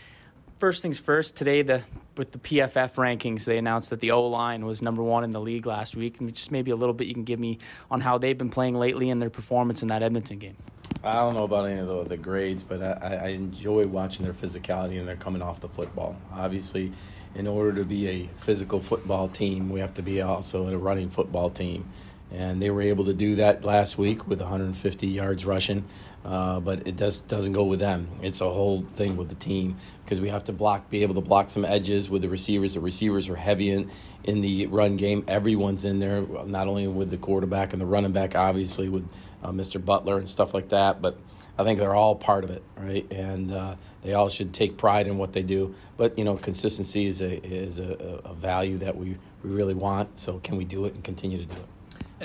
First 0.57 0.81
things 0.81 0.99
first, 0.99 1.35
today 1.35 1.61
the 1.61 1.83
with 2.17 2.31
the 2.31 2.39
PFF 2.39 2.93
rankings, 2.95 3.43
they 3.43 3.57
announced 3.57 3.89
that 3.89 3.99
the 3.99 4.11
O 4.11 4.27
line 4.27 4.65
was 4.65 4.81
number 4.81 5.03
one 5.03 5.25
in 5.25 5.31
the 5.31 5.41
league 5.41 5.65
last 5.65 5.95
week. 5.95 6.19
And 6.19 6.33
just 6.33 6.51
maybe 6.51 6.71
a 6.71 6.75
little 6.75 6.93
bit 6.93 7.07
you 7.07 7.13
can 7.13 7.25
give 7.25 7.39
me 7.39 7.57
on 7.91 7.99
how 7.99 8.17
they've 8.17 8.37
been 8.37 8.49
playing 8.49 8.75
lately 8.75 9.09
and 9.09 9.21
their 9.21 9.29
performance 9.29 9.81
in 9.81 9.89
that 9.89 10.01
Edmonton 10.01 10.39
game. 10.39 10.55
I 11.03 11.13
don't 11.13 11.35
know 11.35 11.43
about 11.43 11.67
any 11.69 11.79
of 11.79 11.87
the, 11.87 12.03
the 12.03 12.17
grades, 12.17 12.63
but 12.63 12.81
I, 12.81 13.21
I 13.25 13.27
enjoy 13.27 13.85
watching 13.85 14.23
their 14.23 14.33
physicality 14.33 14.97
and 14.97 15.07
they're 15.07 15.15
coming 15.15 15.41
off 15.41 15.59
the 15.59 15.69
football. 15.69 16.15
Obviously, 16.33 16.91
in 17.35 17.47
order 17.47 17.73
to 17.73 17.83
be 17.83 18.07
a 18.07 18.29
physical 18.41 18.79
football 18.79 19.27
team, 19.27 19.69
we 19.69 19.81
have 19.81 19.93
to 19.95 20.01
be 20.01 20.21
also 20.21 20.67
a 20.67 20.77
running 20.77 21.09
football 21.09 21.49
team. 21.49 21.85
And 22.31 22.61
they 22.61 22.69
were 22.69 22.81
able 22.81 23.05
to 23.05 23.13
do 23.13 23.35
that 23.35 23.63
last 23.63 23.97
week 23.97 24.27
with 24.27 24.41
150 24.41 25.07
yards 25.07 25.45
rushing. 25.45 25.85
Uh, 26.25 26.59
but 26.59 26.87
it 26.87 26.97
does 26.97 27.19
doesn't 27.19 27.53
go 27.53 27.65
with 27.65 27.79
them. 27.79 28.07
It's 28.23 28.41
a 28.41 28.49
whole 28.49 28.81
thing 28.81 29.15
with 29.15 29.29
the 29.29 29.35
team 29.35 29.77
because 30.03 30.19
we 30.19 30.29
have 30.29 30.43
to 30.45 30.53
block, 30.53 30.89
be 30.89 31.03
able 31.03 31.13
to 31.15 31.21
block 31.21 31.51
some 31.51 31.63
edges 31.63 32.09
with 32.09 32.23
the 32.23 32.29
receivers. 32.29 32.73
The 32.73 32.79
receivers 32.79 33.29
are 33.29 33.35
heavy 33.35 33.69
in, 33.69 33.91
in 34.23 34.41
the 34.41 34.65
run 34.65 34.97
game. 34.97 35.23
Everyone's 35.27 35.85
in 35.85 35.99
there, 35.99 36.21
not 36.21 36.67
only 36.67 36.87
with 36.87 37.11
the 37.11 37.17
quarterback 37.17 37.73
and 37.73 37.81
the 37.81 37.85
running 37.85 38.11
back, 38.11 38.33
obviously 38.33 38.89
with 38.89 39.07
uh, 39.43 39.51
Mr. 39.51 39.83
Butler 39.83 40.17
and 40.17 40.27
stuff 40.27 40.55
like 40.55 40.69
that, 40.69 40.99
but 40.99 41.15
I 41.59 41.63
think 41.63 41.79
they're 41.79 41.95
all 41.95 42.15
part 42.15 42.43
of 42.43 42.49
it, 42.49 42.63
right? 42.75 43.09
And 43.11 43.51
uh, 43.51 43.75
they 44.03 44.13
all 44.13 44.29
should 44.29 44.51
take 44.51 44.77
pride 44.77 45.07
in 45.07 45.19
what 45.19 45.31
they 45.31 45.43
do. 45.43 45.75
But 45.95 46.17
you 46.17 46.25
know, 46.25 46.35
consistency 46.37 47.05
is 47.05 47.21
a 47.21 47.43
is 47.45 47.77
a, 47.77 48.21
a 48.25 48.33
value 48.33 48.79
that 48.79 48.97
we, 48.97 49.17
we 49.43 49.49
really 49.51 49.75
want. 49.75 50.19
So 50.19 50.39
can 50.39 50.57
we 50.57 50.65
do 50.65 50.85
it 50.85 50.95
and 50.95 51.03
continue 51.03 51.37
to 51.37 51.45
do 51.45 51.53
it? 51.53 51.74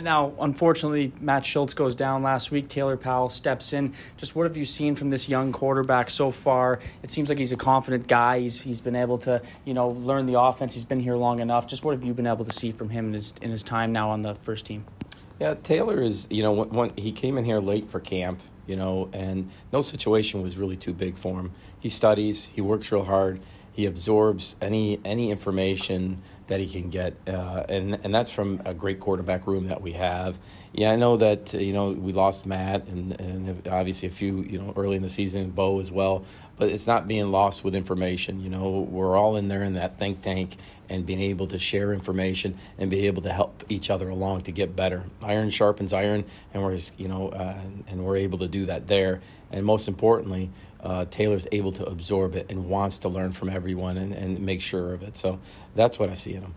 Now, 0.02 0.32
unfortunately, 0.40 1.12
Matt 1.20 1.44
Schultz 1.44 1.74
goes 1.74 1.94
down 1.94 2.22
last 2.22 2.50
week. 2.50 2.68
Taylor 2.68 2.96
Powell 2.96 3.28
steps 3.28 3.72
in. 3.72 3.94
Just 4.16 4.34
what 4.34 4.44
have 4.44 4.56
you 4.56 4.64
seen 4.64 4.94
from 4.94 5.10
this 5.10 5.28
young 5.28 5.52
quarterback 5.52 6.10
so 6.10 6.30
far? 6.30 6.80
It 7.02 7.10
seems 7.10 7.28
like 7.28 7.38
he's 7.38 7.52
a 7.52 7.56
confident 7.56 8.08
guy. 8.08 8.40
He's 8.40 8.60
he's 8.60 8.80
been 8.80 8.96
able 8.96 9.18
to 9.18 9.42
you 9.64 9.74
know 9.74 9.88
learn 9.88 10.26
the 10.26 10.40
offense. 10.40 10.74
He's 10.74 10.84
been 10.84 11.00
here 11.00 11.16
long 11.16 11.40
enough. 11.40 11.66
Just 11.66 11.84
what 11.84 11.92
have 11.92 12.02
you 12.02 12.14
been 12.14 12.26
able 12.26 12.44
to 12.44 12.52
see 12.52 12.72
from 12.72 12.90
him 12.90 13.08
in 13.08 13.12
his 13.14 13.34
in 13.42 13.50
his 13.50 13.62
time 13.62 13.92
now 13.92 14.10
on 14.10 14.22
the 14.22 14.34
first 14.34 14.66
team? 14.66 14.84
Yeah, 15.38 15.54
Taylor 15.54 16.02
is 16.02 16.26
you 16.30 16.42
know 16.42 16.52
when, 16.52 16.68
when 16.70 16.90
he 16.96 17.12
came 17.12 17.38
in 17.38 17.44
here 17.44 17.60
late 17.60 17.90
for 17.90 18.00
camp, 18.00 18.40
you 18.66 18.76
know, 18.76 19.08
and 19.12 19.50
no 19.72 19.82
situation 19.82 20.42
was 20.42 20.56
really 20.56 20.76
too 20.76 20.92
big 20.92 21.16
for 21.16 21.38
him. 21.38 21.52
He 21.78 21.88
studies. 21.88 22.46
He 22.46 22.60
works 22.60 22.90
real 22.92 23.04
hard 23.04 23.40
he 23.72 23.86
absorbs 23.86 24.56
any 24.60 25.00
any 25.04 25.30
information 25.30 26.20
that 26.48 26.58
he 26.58 26.68
can 26.68 26.90
get, 26.90 27.14
uh, 27.28 27.64
and 27.68 27.98
and 28.04 28.14
that's 28.14 28.30
from 28.30 28.60
a 28.64 28.74
great 28.74 28.98
quarterback 28.98 29.46
room 29.46 29.66
that 29.66 29.80
we 29.80 29.92
have. 29.92 30.38
Yeah, 30.72 30.90
I 30.90 30.96
know 30.96 31.16
that 31.16 31.54
you 31.54 31.72
know 31.72 31.90
we 31.90 32.12
lost 32.12 32.46
Matt 32.46 32.86
and, 32.88 33.18
and 33.20 33.68
obviously 33.68 34.08
a 34.08 34.10
few 34.10 34.42
you 34.42 34.58
know 34.58 34.72
early 34.76 34.96
in 34.96 35.02
the 35.02 35.10
season, 35.10 35.50
Bo 35.50 35.80
as 35.80 35.90
well. 35.90 36.24
But 36.56 36.70
it's 36.70 36.86
not 36.86 37.06
being 37.06 37.30
lost 37.30 37.64
with 37.64 37.74
information. 37.74 38.40
You 38.40 38.50
know, 38.50 38.80
we're 38.90 39.16
all 39.16 39.36
in 39.36 39.48
there 39.48 39.62
in 39.62 39.74
that 39.74 39.98
think 39.98 40.20
tank 40.22 40.56
and 40.90 41.06
being 41.06 41.20
able 41.20 41.46
to 41.46 41.58
share 41.58 41.92
information 41.92 42.58
and 42.78 42.90
be 42.90 43.06
able 43.06 43.22
to 43.22 43.32
help 43.32 43.64
each 43.68 43.88
other 43.88 44.10
along 44.10 44.42
to 44.42 44.52
get 44.52 44.76
better. 44.76 45.04
Iron 45.22 45.50
sharpens 45.50 45.92
iron, 45.92 46.24
and 46.52 46.62
we're 46.62 46.78
you 46.98 47.08
know 47.08 47.28
uh, 47.30 47.56
and 47.88 48.04
we're 48.04 48.16
able 48.16 48.38
to 48.38 48.48
do 48.48 48.66
that 48.66 48.88
there. 48.88 49.20
And 49.52 49.64
most 49.64 49.88
importantly, 49.88 50.50
uh, 50.82 51.06
Taylor's 51.10 51.46
able 51.52 51.72
to 51.72 51.84
absorb 51.84 52.34
it 52.34 52.50
and 52.50 52.68
wants 52.68 52.98
to 53.00 53.08
learn 53.08 53.32
from 53.32 53.48
everyone 53.48 53.96
and, 53.96 54.12
and 54.12 54.40
make 54.40 54.60
sure 54.60 54.92
of 54.92 55.02
it. 55.02 55.16
So 55.16 55.40
that's 55.74 55.98
what 55.98 56.10
I 56.10 56.14
see 56.14 56.34
in 56.34 56.42
him. 56.42 56.54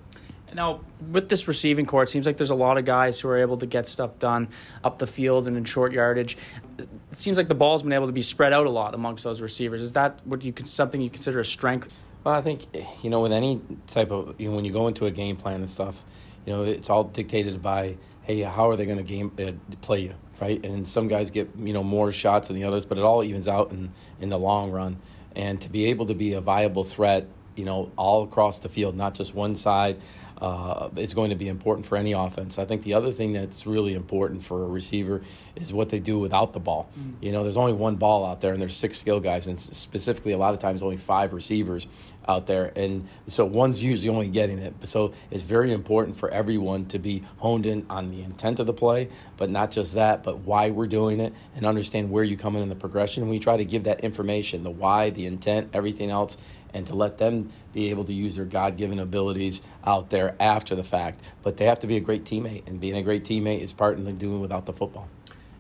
Now, 0.54 0.82
with 1.10 1.30
this 1.30 1.48
receiving 1.48 1.88
core, 1.88 2.04
it 2.04 2.10
seems 2.10 2.28
like 2.28 2.38
there's 2.38 2.52
a 2.52 2.56
lot 2.56 2.78
of 2.78 2.86
guys 2.86 3.20
who 3.20 3.28
are 3.28 3.38
able 3.38 3.58
to 3.58 3.66
get 3.66 3.88
stuff 3.88 4.20
done 4.20 4.50
up 4.84 5.00
the 5.00 5.08
field 5.08 5.48
and 5.48 5.58
in 5.58 5.64
short 5.64 5.94
yardage. 5.94 6.38
It 6.78 6.88
seems 7.12 7.38
like 7.38 7.48
the 7.48 7.56
ball's 7.56 7.82
been 7.82 7.94
able 7.94 8.06
to 8.06 8.14
be 8.14 8.22
spread 8.22 8.54
out 8.54 8.68
a 8.68 8.70
lot 8.70 8.94
amongst 8.94 9.24
those 9.24 9.42
receivers. 9.42 9.82
Is 9.82 9.94
that 9.94 10.22
what 10.26 10.44
you 10.44 10.54
something 10.64 11.02
you 11.02 11.10
consider 11.10 11.40
a 11.40 11.46
strength? 11.46 11.92
Well, 12.24 12.36
I 12.36 12.42
think 12.42 12.68
you 13.04 13.10
know 13.10 13.22
with 13.22 13.34
any 13.34 13.62
type 13.88 14.12
of 14.12 14.40
you 14.40 14.50
know, 14.50 14.56
when 14.56 14.66
you 14.66 14.72
go 14.72 14.88
into 14.88 15.06
a 15.06 15.12
game 15.12 15.36
plan 15.36 15.56
and 15.56 15.70
stuff, 15.70 16.04
you 16.46 16.54
know 16.54 16.64
it's 16.64 16.90
all 16.90 17.04
dictated 17.04 17.62
by 17.62 17.98
hey 18.24 18.40
how 18.42 18.70
are 18.70 18.76
they 18.76 18.86
going 18.86 18.98
to 18.98 19.04
game 19.04 19.32
uh, 19.40 19.52
play 19.82 20.00
you 20.00 20.16
right? 20.44 20.66
And 20.66 20.88
some 20.88 21.08
guys 21.08 21.32
get 21.32 21.50
you 21.58 21.74
know 21.74 21.84
more 21.84 22.12
shots 22.12 22.48
than 22.48 22.56
the 22.56 22.66
others, 22.66 22.86
but 22.86 22.98
it 22.98 23.04
all 23.04 23.24
evens 23.24 23.48
out 23.48 23.72
in 23.72 23.92
in 24.20 24.30
the 24.30 24.40
long 24.40 24.72
run. 24.72 25.00
And 25.36 25.60
to 25.62 25.70
be 25.70 25.86
able 25.86 26.06
to 26.08 26.14
be 26.14 26.34
a 26.34 26.42
viable 26.42 26.84
threat, 26.84 27.28
you 27.56 27.66
know, 27.66 27.92
all 27.98 28.24
across 28.24 28.60
the 28.60 28.70
field, 28.70 28.96
not 28.96 29.16
just 29.16 29.34
one 29.34 29.56
side. 29.56 30.00
Uh, 30.44 30.90
it's 30.98 31.14
going 31.14 31.30
to 31.30 31.38
be 31.38 31.48
important 31.48 31.86
for 31.86 31.96
any 31.96 32.12
offense. 32.12 32.60
I 32.60 32.66
think 32.66 32.84
the 32.84 32.96
other 32.96 33.14
thing 33.14 33.32
that's 33.32 33.66
really 33.66 33.94
important 33.94 34.44
for 34.44 34.62
a 34.66 34.68
receiver 34.68 35.22
is 35.56 35.72
what 35.72 35.88
they 35.88 36.00
do 36.00 36.20
without 36.20 36.52
the 36.52 36.60
ball. 36.60 36.90
Mm. 37.00 37.14
You 37.22 37.32
know, 37.32 37.44
there's 37.44 37.56
only 37.56 37.72
one 37.72 37.96
ball 37.96 38.26
out 38.26 38.42
there, 38.42 38.52
and 38.52 38.62
there's 38.62 38.76
six 38.76 38.98
skill 38.98 39.22
guys, 39.22 39.48
and 39.48 39.58
specifically, 39.58 40.34
a 40.34 40.38
lot 40.38 40.54
of 40.54 40.60
times, 40.60 40.84
only 40.84 40.98
five 40.98 41.32
receivers 41.32 41.88
out 42.28 42.46
there. 42.46 42.74
And 42.76 43.08
so 43.28 43.46
one's 43.46 43.82
usually 43.82 44.10
only 44.10 44.28
getting 44.28 44.60
it. 44.60 44.74
So 44.84 45.14
it's 45.32 45.44
very 45.44 45.72
important 45.72 46.18
for 46.18 46.30
everyone 46.30 46.88
to 46.88 47.00
be 47.00 47.24
honed 47.38 47.66
in 47.66 47.86
on 47.90 48.12
the 48.12 48.22
intent 48.22 48.60
of 48.60 48.68
the 48.68 48.74
play, 48.74 49.10
but 49.38 49.50
not 49.50 49.72
just 49.72 49.94
that, 49.94 50.24
but 50.24 50.40
why 50.40 50.72
we're 50.72 50.88
doing 50.88 51.20
it 51.20 51.34
and 51.56 51.66
understand 51.66 52.12
where 52.12 52.24
you 52.24 52.36
come 52.36 52.58
in 52.58 52.64
in 52.64 52.70
the 52.70 52.76
progression. 52.76 53.24
And 53.24 53.32
we 53.32 53.40
try 53.40 53.58
to 53.58 53.66
give 53.66 53.86
that 53.86 54.02
information, 54.02 54.64
the 54.64 54.72
why, 54.72 55.10
the 55.10 55.26
intent, 55.26 55.70
everything 55.74 56.10
else, 56.10 56.38
and 56.74 56.88
to 56.88 56.96
let 56.96 57.18
them 57.18 57.52
be 57.74 57.90
able 57.90 58.04
to 58.06 58.14
use 58.14 58.36
their 58.36 58.46
God 58.46 58.78
given 58.78 59.00
abilities 59.00 59.62
out 59.86 60.10
there 60.10 60.36
after 60.40 60.76
the 60.76 60.84
fact. 60.84 61.24
But 61.42 61.58
they 61.58 61.66
have 61.66 61.80
to 61.80 61.88
be 61.88 61.98
a 61.98 62.00
great 62.00 62.24
teammate, 62.24 62.68
and 62.68 62.80
being 62.80 62.96
a 62.96 63.04
great 63.04 63.24
teammate 63.24 63.62
is 63.62 63.74
part 63.74 63.98
of 63.98 64.20
doing 64.20 64.40
without 64.42 64.66
the 64.66 64.74
football. 64.74 65.08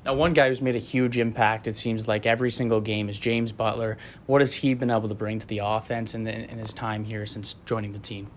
Now, 0.05 0.15
one 0.15 0.33
guy 0.33 0.49
who's 0.49 0.61
made 0.61 0.75
a 0.75 0.79
huge 0.79 1.17
impact, 1.17 1.65
it 1.65 1.77
seems 1.77 2.09
like 2.09 2.25
every 2.25 2.51
single 2.51 2.81
game, 2.81 3.07
is 3.07 3.17
James 3.17 3.53
Butler. 3.53 3.97
What 4.25 4.41
has 4.41 4.53
he 4.55 4.73
been 4.73 4.91
able 4.91 5.07
to 5.07 5.15
bring 5.15 5.39
to 5.39 5.47
the 5.47 5.61
offense 5.63 6.13
in, 6.13 6.27
in 6.27 6.57
his 6.57 6.73
time 6.73 7.05
here 7.05 7.25
since 7.25 7.53
joining 7.65 7.93
the 7.93 7.99
team? 7.99 8.27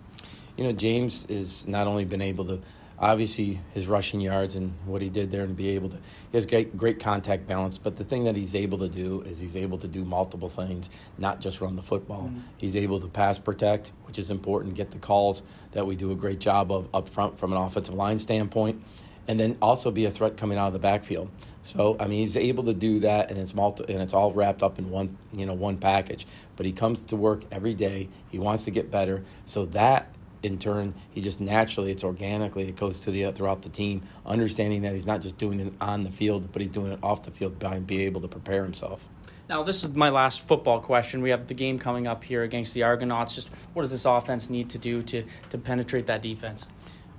You 0.55 0.63
know, 0.63 0.71
James 0.71 1.25
has 1.29 1.67
not 1.67 1.85
only 1.85 2.05
been 2.05 2.21
able 2.21 2.45
to, 2.45 2.61
obviously, 2.99 3.59
his 3.73 3.87
rushing 3.87 4.21
yards 4.21 4.55
and 4.55 4.73
what 4.85 5.01
he 5.01 5.09
did 5.09 5.31
there 5.31 5.43
and 5.43 5.55
be 5.55 5.69
able 5.69 5.89
to, 5.89 5.97
he 6.31 6.37
has 6.37 6.45
great, 6.45 6.75
great 6.75 6.99
contact 6.99 7.47
balance, 7.47 7.77
but 7.77 7.95
the 7.97 8.03
thing 8.03 8.23
that 8.25 8.35
he's 8.35 8.55
able 8.55 8.77
to 8.79 8.89
do 8.89 9.21
is 9.21 9.39
he's 9.39 9.55
able 9.55 9.77
to 9.79 9.87
do 9.87 10.03
multiple 10.03 10.49
things, 10.49 10.89
not 11.17 11.39
just 11.39 11.61
run 11.61 11.75
the 11.75 11.81
football. 11.81 12.23
Mm-hmm. 12.23 12.39
He's 12.57 12.75
able 12.75 12.99
to 12.99 13.07
pass 13.07 13.37
protect, 13.37 13.91
which 14.05 14.19
is 14.19 14.31
important, 14.31 14.75
get 14.75 14.91
the 14.91 14.99
calls 14.99 15.43
that 15.71 15.85
we 15.85 15.95
do 15.95 16.11
a 16.11 16.15
great 16.15 16.39
job 16.39 16.71
of 16.71 16.89
up 16.93 17.09
front 17.09 17.37
from 17.39 17.51
an 17.53 17.57
offensive 17.57 17.93
line 17.93 18.19
standpoint 18.19 18.83
and 19.27 19.39
then 19.39 19.57
also 19.61 19.91
be 19.91 20.05
a 20.05 20.11
threat 20.11 20.37
coming 20.37 20.57
out 20.57 20.67
of 20.67 20.73
the 20.73 20.79
backfield. 20.79 21.29
So 21.63 21.97
I 21.99 22.07
mean, 22.07 22.19
he's 22.19 22.37
able 22.37 22.63
to 22.65 22.73
do 22.73 23.01
that, 23.01 23.29
and 23.29 23.37
it's 23.37 23.53
multi- 23.53 23.91
and 23.91 24.01
it's 24.01 24.13
all 24.13 24.31
wrapped 24.31 24.63
up 24.63 24.79
in 24.79 24.89
one 24.89 25.17
you 25.33 25.45
know 25.45 25.53
one 25.53 25.77
package. 25.77 26.25
But 26.55 26.65
he 26.65 26.71
comes 26.71 27.01
to 27.03 27.15
work 27.15 27.43
every 27.51 27.73
day. 27.73 28.07
He 28.31 28.39
wants 28.39 28.63
to 28.65 28.71
get 28.71 28.89
better. 28.89 29.23
So 29.45 29.65
that 29.67 30.13
in 30.43 30.59
turn, 30.59 30.93
he 31.11 31.21
just 31.21 31.41
naturally, 31.41 31.91
it's 31.91 32.03
organically, 32.03 32.67
it 32.67 32.75
goes 32.75 32.99
to 33.01 33.11
the 33.11 33.25
uh, 33.25 33.31
throughout 33.31 33.61
the 33.61 33.69
team, 33.69 34.03
understanding 34.25 34.83
that 34.83 34.93
he's 34.93 35.05
not 35.05 35.21
just 35.21 35.37
doing 35.37 35.59
it 35.59 35.73
on 35.81 36.03
the 36.03 36.11
field, 36.11 36.51
but 36.51 36.61
he's 36.61 36.71
doing 36.71 36.91
it 36.91 36.99
off 37.03 37.23
the 37.23 37.31
field 37.31 37.59
by 37.59 37.79
being 37.79 38.01
able 38.01 38.21
to 38.21 38.27
prepare 38.27 38.63
himself. 38.63 39.03
Now, 39.49 39.63
this 39.63 39.83
is 39.83 39.95
my 39.95 40.09
last 40.09 40.45
football 40.45 40.81
question. 40.81 41.21
We 41.21 41.29
have 41.29 41.47
the 41.47 41.53
game 41.53 41.79
coming 41.79 42.05
up 42.05 42.23
here 42.23 42.43
against 42.43 42.73
the 42.73 42.83
Argonauts. 42.83 43.33
Just 43.33 43.49
what 43.73 43.83
does 43.83 43.91
this 43.91 44.05
offense 44.05 44.49
need 44.49 44.69
to 44.71 44.77
do 44.77 45.01
to, 45.03 45.23
to 45.49 45.57
penetrate 45.57 46.07
that 46.07 46.21
defense? 46.21 46.65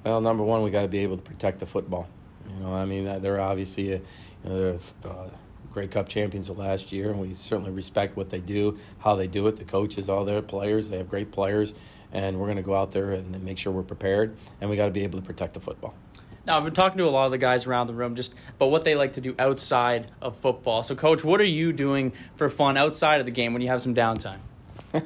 Well, 0.05 0.21
number 0.21 0.45
one, 0.45 0.63
we 0.63 0.71
got 0.71 0.83
to 0.83 0.89
be 0.89 0.99
able 0.99 1.17
to 1.17 1.23
protect 1.23 1.59
the 1.59 1.67
football. 1.67 2.07
You 2.49 2.65
know, 2.65 2.75
I 2.75 2.85
mean, 2.85 3.05
they're 3.23 3.41
obviously, 3.41 3.93
a, 3.93 3.97
you 3.97 4.03
know, 4.45 4.79
they're 5.03 5.11
uh, 5.11 5.29
Grey 5.73 5.89
Cup 5.89 6.09
champions 6.09 6.49
of 6.49 6.59
last 6.59 6.93
year, 6.93 7.11
and 7.11 7.21
we 7.21 7.35
certainly 7.35 7.71
respect 7.71 8.17
what 8.17 8.31
they 8.31 8.41
do, 8.41 8.79
how 8.99 9.15
they 9.17 9.27
do 9.27 9.47
it. 9.47 9.57
The 9.57 9.65
coaches, 9.65 10.09
all 10.09 10.25
their 10.25 10.43
players, 10.43 10.89
they 10.89 10.99
have 10.99 11.09
great 11.09 11.31
players, 11.31 11.75
and 12.12 12.38
we're 12.38 12.47
going 12.47 12.57
to 12.57 12.62
go 12.62 12.75
out 12.75 12.93
there 12.93 13.12
and 13.12 13.43
make 13.45 13.59
sure 13.59 13.73
we're 13.73 13.83
prepared, 13.83 14.37
and 14.61 14.69
we 14.71 14.77
got 14.77 14.87
to 14.87 14.93
be 14.93 15.05
able 15.05 15.19
to 15.19 15.25
protect 15.25 15.55
the 15.55 15.61
football. 15.61 15.95
Now, 16.47 16.57
I've 16.57 16.65
been 16.65 16.73
talking 16.73 16.99
to 16.99 17.05
a 17.05 17.11
lot 17.11 17.27
of 17.27 17.31
the 17.31 17.38
guys 17.38 17.67
around 17.67 17.88
the 17.88 17.95
room 17.95 18.15
just 18.15 18.35
about 18.57 18.71
what 18.71 18.85
they 18.85 18.95
like 18.95 19.15
to 19.15 19.21
do 19.21 19.35
outside 19.38 20.11
of 20.23 20.37
football. 20.38 20.83
So, 20.83 20.95
coach, 20.95 21.23
what 21.23 21.41
are 21.41 21.45
you 21.45 21.73
doing 21.73 22.12
for 22.37 22.49
fun 22.49 22.77
outside 22.79 23.21
of 23.21 23.27
the 23.27 23.33
game 23.33 23.53
when 23.53 23.61
you 23.61 23.69
have 23.69 23.83
some 23.83 23.95
downtime? 23.95 24.38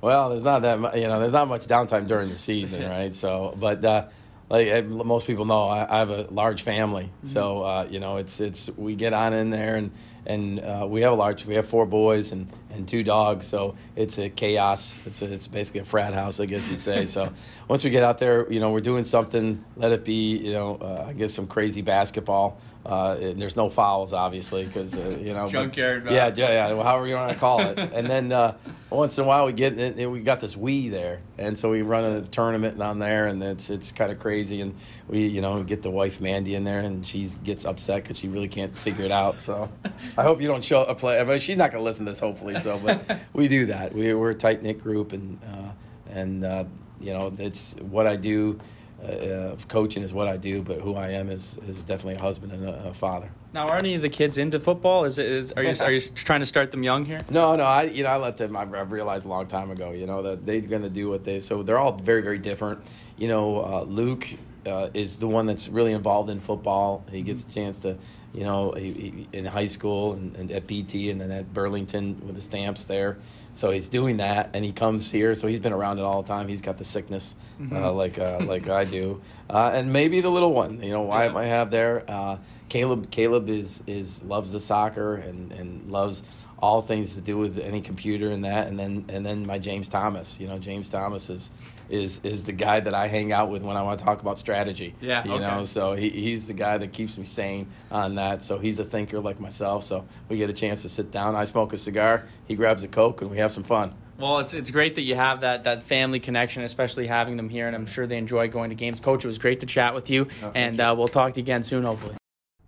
Well, 0.00 0.30
there's 0.30 0.42
not 0.42 0.62
that 0.62 0.80
much, 0.80 0.96
you 0.96 1.06
know, 1.06 1.20
there's 1.20 1.32
not 1.32 1.48
much 1.48 1.66
downtime 1.66 2.08
during 2.08 2.30
the 2.30 2.38
season, 2.38 2.82
right? 2.90 3.14
So, 3.14 3.54
but 3.58 3.84
uh, 3.84 4.08
like 4.48 4.86
most 4.86 5.26
people 5.26 5.44
know, 5.44 5.68
I, 5.68 5.96
I 5.96 5.98
have 5.98 6.10
a 6.10 6.22
large 6.30 6.62
family, 6.62 7.04
mm-hmm. 7.04 7.26
so 7.26 7.62
uh, 7.62 7.86
you 7.88 8.00
know, 8.00 8.16
it's 8.16 8.40
it's 8.40 8.70
we 8.76 8.94
get 8.94 9.12
on 9.12 9.32
in 9.32 9.50
there 9.50 9.76
and 9.76 9.92
and 10.26 10.60
uh, 10.60 10.86
we 10.88 11.00
have 11.00 11.12
a 11.12 11.16
large 11.16 11.46
we 11.46 11.54
have 11.54 11.66
four 11.66 11.86
boys 11.86 12.32
and, 12.32 12.48
and 12.70 12.86
two 12.86 13.02
dogs 13.02 13.46
so 13.46 13.74
it's 13.96 14.18
a 14.18 14.28
chaos 14.28 14.94
it's, 15.06 15.22
a, 15.22 15.32
it's 15.32 15.46
basically 15.46 15.80
a 15.80 15.84
frat 15.84 16.12
house 16.14 16.40
i 16.40 16.46
guess 16.46 16.70
you'd 16.70 16.80
say 16.80 17.06
so 17.06 17.32
once 17.68 17.84
we 17.84 17.90
get 17.90 18.02
out 18.02 18.18
there 18.18 18.50
you 18.52 18.60
know 18.60 18.70
we're 18.70 18.80
doing 18.80 19.04
something 19.04 19.64
let 19.76 19.92
it 19.92 20.04
be 20.04 20.36
you 20.36 20.52
know 20.52 20.76
uh, 20.76 21.06
i 21.08 21.12
guess 21.12 21.32
some 21.32 21.46
crazy 21.46 21.82
basketball 21.82 22.60
uh, 22.84 23.16
and 23.20 23.40
there's 23.40 23.56
no 23.56 23.68
fouls, 23.68 24.14
obviously, 24.14 24.64
because 24.64 24.94
uh, 24.94 25.18
you 25.20 25.34
know. 25.34 25.46
Junkyard. 25.46 26.04
But, 26.04 26.14
yeah, 26.14 26.32
yeah, 26.34 26.68
yeah. 26.68 26.82
However 26.82 27.06
you 27.06 27.14
want 27.14 27.30
to 27.30 27.38
call 27.38 27.60
it. 27.60 27.78
and 27.78 28.06
then 28.06 28.32
uh, 28.32 28.56
once 28.88 29.18
in 29.18 29.24
a 29.24 29.26
while 29.26 29.44
we 29.44 29.52
get 29.52 29.76
we 29.96 30.20
got 30.20 30.40
this 30.40 30.54
Wii 30.54 30.90
there, 30.90 31.20
and 31.36 31.58
so 31.58 31.70
we 31.70 31.82
run 31.82 32.04
a 32.04 32.22
tournament 32.22 32.80
on 32.80 32.98
there, 32.98 33.26
and 33.26 33.42
it's 33.42 33.68
it's 33.68 33.92
kind 33.92 34.10
of 34.10 34.18
crazy. 34.18 34.62
And 34.62 34.74
we 35.08 35.26
you 35.26 35.42
know 35.42 35.62
get 35.62 35.82
the 35.82 35.90
wife 35.90 36.22
Mandy 36.22 36.54
in 36.54 36.64
there, 36.64 36.80
and 36.80 37.06
she 37.06 37.28
gets 37.44 37.66
upset 37.66 38.02
because 38.02 38.16
she 38.16 38.28
really 38.28 38.48
can't 38.48 38.76
figure 38.76 39.04
it 39.04 39.12
out. 39.12 39.34
So 39.36 39.70
I 40.16 40.22
hope 40.22 40.40
you 40.40 40.48
don't 40.48 40.64
show 40.64 40.82
a 40.84 40.94
play. 40.94 41.22
But 41.24 41.42
she's 41.42 41.56
not 41.56 41.70
gonna 41.72 41.84
listen 41.84 42.04
to 42.06 42.12
this, 42.12 42.20
hopefully. 42.20 42.58
So, 42.60 42.78
but 42.78 43.18
we 43.32 43.48
do 43.48 43.66
that. 43.66 43.94
We 43.94 44.14
we're 44.14 44.30
a 44.30 44.34
tight 44.34 44.62
knit 44.62 44.82
group, 44.82 45.12
and 45.12 45.38
uh, 45.44 45.70
and 46.12 46.44
uh, 46.44 46.64
you 47.00 47.12
know 47.12 47.32
it's 47.38 47.74
what 47.76 48.06
I 48.06 48.16
do 48.16 48.60
uh, 49.04 49.56
coaching 49.68 50.02
is 50.02 50.12
what 50.12 50.28
I 50.28 50.36
do, 50.36 50.62
but 50.62 50.80
who 50.80 50.94
I 50.94 51.10
am 51.10 51.30
is, 51.30 51.58
is 51.68 51.82
definitely 51.82 52.14
a 52.14 52.20
husband 52.20 52.52
and 52.52 52.68
a, 52.68 52.88
a 52.88 52.94
father. 52.94 53.30
Now, 53.52 53.68
are 53.68 53.78
any 53.78 53.94
of 53.94 54.02
the 54.02 54.08
kids 54.08 54.38
into 54.38 54.60
football? 54.60 55.04
Is 55.04 55.18
it 55.18 55.26
is 55.26 55.52
are 55.52 55.62
you 55.62 55.74
are 55.80 55.90
you 55.90 56.00
trying 56.00 56.40
to 56.40 56.46
start 56.46 56.70
them 56.70 56.82
young 56.82 57.04
here? 57.04 57.18
No, 57.30 57.56
no. 57.56 57.64
I 57.64 57.84
you 57.84 58.04
know 58.04 58.10
I 58.10 58.16
let 58.16 58.36
them. 58.36 58.56
I, 58.56 58.62
I 58.62 58.82
realized 58.82 59.24
a 59.24 59.28
long 59.28 59.46
time 59.46 59.70
ago. 59.70 59.90
You 59.90 60.06
know 60.06 60.22
that 60.22 60.46
they're 60.46 60.60
going 60.60 60.82
to 60.82 60.90
do 60.90 61.08
what 61.08 61.24
they. 61.24 61.40
So 61.40 61.62
they're 61.62 61.78
all 61.78 61.92
very 61.92 62.22
very 62.22 62.38
different. 62.38 62.84
You 63.16 63.28
know, 63.28 63.64
uh, 63.64 63.82
Luke 63.82 64.28
uh, 64.66 64.88
is 64.94 65.16
the 65.16 65.28
one 65.28 65.46
that's 65.46 65.68
really 65.68 65.92
involved 65.92 66.30
in 66.30 66.40
football. 66.40 67.04
He 67.10 67.22
gets 67.22 67.44
a 67.44 67.50
chance 67.50 67.78
to, 67.80 67.96
you 68.32 68.44
know, 68.44 68.72
he, 68.72 68.92
he, 68.92 69.28
in 69.32 69.44
high 69.44 69.66
school 69.66 70.12
and, 70.14 70.36
and, 70.36 70.50
at 70.52 70.66
PT 70.66 71.10
and 71.10 71.20
then 71.20 71.30
at 71.30 71.52
Burlington 71.52 72.20
with 72.26 72.36
the 72.36 72.42
stamps 72.42 72.84
there. 72.84 73.18
So 73.54 73.70
he's 73.70 73.88
doing 73.88 74.18
that, 74.18 74.50
and 74.54 74.64
he 74.64 74.72
comes 74.72 75.10
here. 75.10 75.34
So 75.34 75.48
he's 75.48 75.58
been 75.58 75.72
around 75.72 75.98
it 75.98 76.02
all 76.02 76.22
the 76.22 76.28
time. 76.28 76.46
He's 76.46 76.62
got 76.62 76.78
the 76.78 76.84
sickness, 76.84 77.34
mm-hmm. 77.60 77.76
uh, 77.76 77.90
like 77.90 78.18
uh, 78.18 78.40
like 78.44 78.68
I 78.68 78.84
do, 78.84 79.20
uh, 79.50 79.72
and 79.74 79.92
maybe 79.92 80.20
the 80.20 80.30
little 80.30 80.52
one. 80.52 80.82
You 80.82 80.92
know, 80.92 81.02
why 81.02 81.26
yeah. 81.26 81.36
I 81.36 81.44
have 81.44 81.70
there. 81.70 82.04
Uh, 82.08 82.38
Caleb 82.68 83.10
Caleb 83.10 83.48
is 83.48 83.82
is 83.86 84.22
loves 84.22 84.52
the 84.52 84.60
soccer 84.60 85.16
and 85.16 85.52
and 85.52 85.90
loves 85.90 86.22
all 86.62 86.82
things 86.82 87.14
to 87.14 87.20
do 87.20 87.38
with 87.38 87.58
any 87.58 87.80
computer 87.80 88.30
and 88.30 88.44
that, 88.44 88.68
and 88.68 88.78
then 88.78 89.04
and 89.08 89.24
then 89.24 89.46
my 89.46 89.58
James 89.58 89.88
Thomas. 89.88 90.38
You 90.38 90.46
know, 90.46 90.58
James 90.58 90.88
Thomas 90.88 91.28
is 91.30 91.50
is 91.90 92.20
is 92.22 92.44
the 92.44 92.52
guy 92.52 92.80
that 92.80 92.94
I 92.94 93.08
hang 93.08 93.32
out 93.32 93.50
with 93.50 93.62
when 93.62 93.76
I 93.76 93.82
want 93.82 93.98
to 93.98 94.04
talk 94.04 94.20
about 94.20 94.38
strategy. 94.38 94.94
Yeah, 95.00 95.24
you 95.24 95.32
okay. 95.34 95.42
know, 95.42 95.64
so 95.64 95.94
he, 95.94 96.08
he's 96.10 96.46
the 96.46 96.54
guy 96.54 96.78
that 96.78 96.92
keeps 96.92 97.18
me 97.18 97.24
sane 97.24 97.68
on 97.90 98.14
that. 98.14 98.42
So 98.42 98.58
he's 98.58 98.78
a 98.78 98.84
thinker 98.84 99.20
like 99.20 99.40
myself. 99.40 99.84
So 99.84 100.06
we 100.28 100.36
get 100.36 100.50
a 100.50 100.54
chance 100.54 100.82
to 100.82 100.88
sit 100.88 101.10
down. 101.10 101.34
I 101.34 101.44
smoke 101.44 101.72
a 101.72 101.78
cigar. 101.78 102.26
He 102.46 102.54
grabs 102.54 102.82
a 102.82 102.88
coke, 102.88 103.22
and 103.22 103.30
we 103.30 103.38
have 103.38 103.52
some 103.52 103.64
fun. 103.64 103.94
Well, 104.18 104.38
it's 104.40 104.54
it's 104.54 104.70
great 104.70 104.94
that 104.96 105.02
you 105.02 105.14
have 105.14 105.40
that 105.40 105.64
that 105.64 105.82
family 105.82 106.20
connection, 106.20 106.62
especially 106.62 107.06
having 107.06 107.36
them 107.36 107.48
here, 107.48 107.66
and 107.66 107.74
I'm 107.74 107.86
sure 107.86 108.06
they 108.06 108.18
enjoy 108.18 108.48
going 108.48 108.70
to 108.70 108.76
games. 108.76 109.00
Coach, 109.00 109.24
it 109.24 109.28
was 109.28 109.38
great 109.38 109.60
to 109.60 109.66
chat 109.66 109.94
with 109.94 110.10
you, 110.10 110.28
oh, 110.42 110.52
and 110.54 110.76
you. 110.76 110.84
Uh, 110.84 110.94
we'll 110.94 111.08
talk 111.08 111.34
to 111.34 111.40
you 111.40 111.44
again 111.44 111.62
soon, 111.62 111.84
hopefully. 111.84 112.19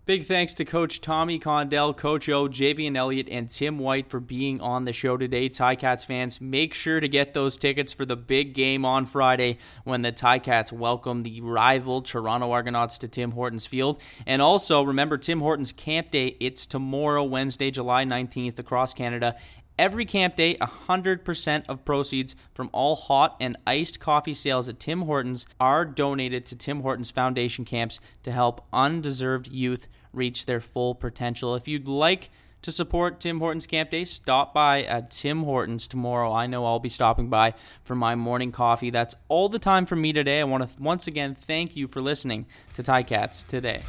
Big 0.04 0.24
thanks 0.24 0.52
to 0.54 0.64
Coach 0.64 1.00
Tommy 1.00 1.38
Condell, 1.38 1.94
Coach 1.94 2.28
O, 2.28 2.48
Javien 2.48 2.96
Elliott, 2.96 3.28
and 3.30 3.48
Tim 3.48 3.78
White 3.78 4.10
for 4.10 4.18
being 4.18 4.60
on 4.60 4.84
the 4.84 4.92
show 4.92 5.16
today. 5.16 5.48
Ticats 5.48 6.04
fans, 6.04 6.40
make 6.40 6.74
sure 6.74 6.98
to 6.98 7.06
get 7.06 7.34
those 7.34 7.56
tickets 7.56 7.92
for 7.92 8.04
the 8.04 8.16
big 8.16 8.52
game 8.52 8.84
on 8.84 9.06
Friday 9.06 9.58
when 9.84 10.02
the 10.02 10.10
Ticats 10.10 10.72
welcome 10.72 11.22
the 11.22 11.40
rival 11.40 12.02
Toronto 12.02 12.50
Argonauts 12.50 12.98
to 12.98 13.06
Tim 13.06 13.30
Hortons 13.30 13.64
Field. 13.66 14.00
And 14.26 14.42
also, 14.42 14.82
remember 14.82 15.18
Tim 15.18 15.38
Hortons 15.38 15.70
Camp 15.70 16.10
Day. 16.10 16.36
It's 16.40 16.66
tomorrow, 16.66 17.22
Wednesday, 17.22 17.70
July 17.70 18.04
19th, 18.04 18.58
across 18.58 18.92
Canada. 18.94 19.36
Every 19.82 20.04
camp 20.04 20.36
day, 20.36 20.54
100% 20.60 21.64
of 21.68 21.84
proceeds 21.84 22.36
from 22.54 22.70
all 22.72 22.94
hot 22.94 23.36
and 23.40 23.56
iced 23.66 23.98
coffee 23.98 24.32
sales 24.32 24.68
at 24.68 24.78
Tim 24.78 25.00
Hortons 25.00 25.44
are 25.58 25.84
donated 25.84 26.46
to 26.46 26.54
Tim 26.54 26.82
Hortons 26.82 27.10
Foundation 27.10 27.64
camps 27.64 27.98
to 28.22 28.30
help 28.30 28.64
undeserved 28.72 29.48
youth 29.48 29.88
reach 30.12 30.46
their 30.46 30.60
full 30.60 30.94
potential. 30.94 31.56
If 31.56 31.66
you'd 31.66 31.88
like 31.88 32.30
to 32.62 32.70
support 32.70 33.18
Tim 33.18 33.40
Hortons 33.40 33.66
Camp 33.66 33.90
Day, 33.90 34.04
stop 34.04 34.54
by 34.54 34.84
at 34.84 35.10
Tim 35.10 35.42
Hortons 35.42 35.88
tomorrow. 35.88 36.32
I 36.32 36.46
know 36.46 36.64
I'll 36.64 36.78
be 36.78 36.88
stopping 36.88 37.28
by 37.28 37.54
for 37.82 37.96
my 37.96 38.14
morning 38.14 38.52
coffee. 38.52 38.90
That's 38.90 39.16
all 39.26 39.48
the 39.48 39.58
time 39.58 39.86
for 39.86 39.96
me 39.96 40.12
today. 40.12 40.38
I 40.38 40.44
want 40.44 40.62
to 40.62 40.80
once 40.80 41.08
again 41.08 41.34
thank 41.34 41.74
you 41.74 41.88
for 41.88 42.00
listening 42.00 42.46
to 42.74 42.84
Ticats 42.84 43.44
today. 43.48 43.82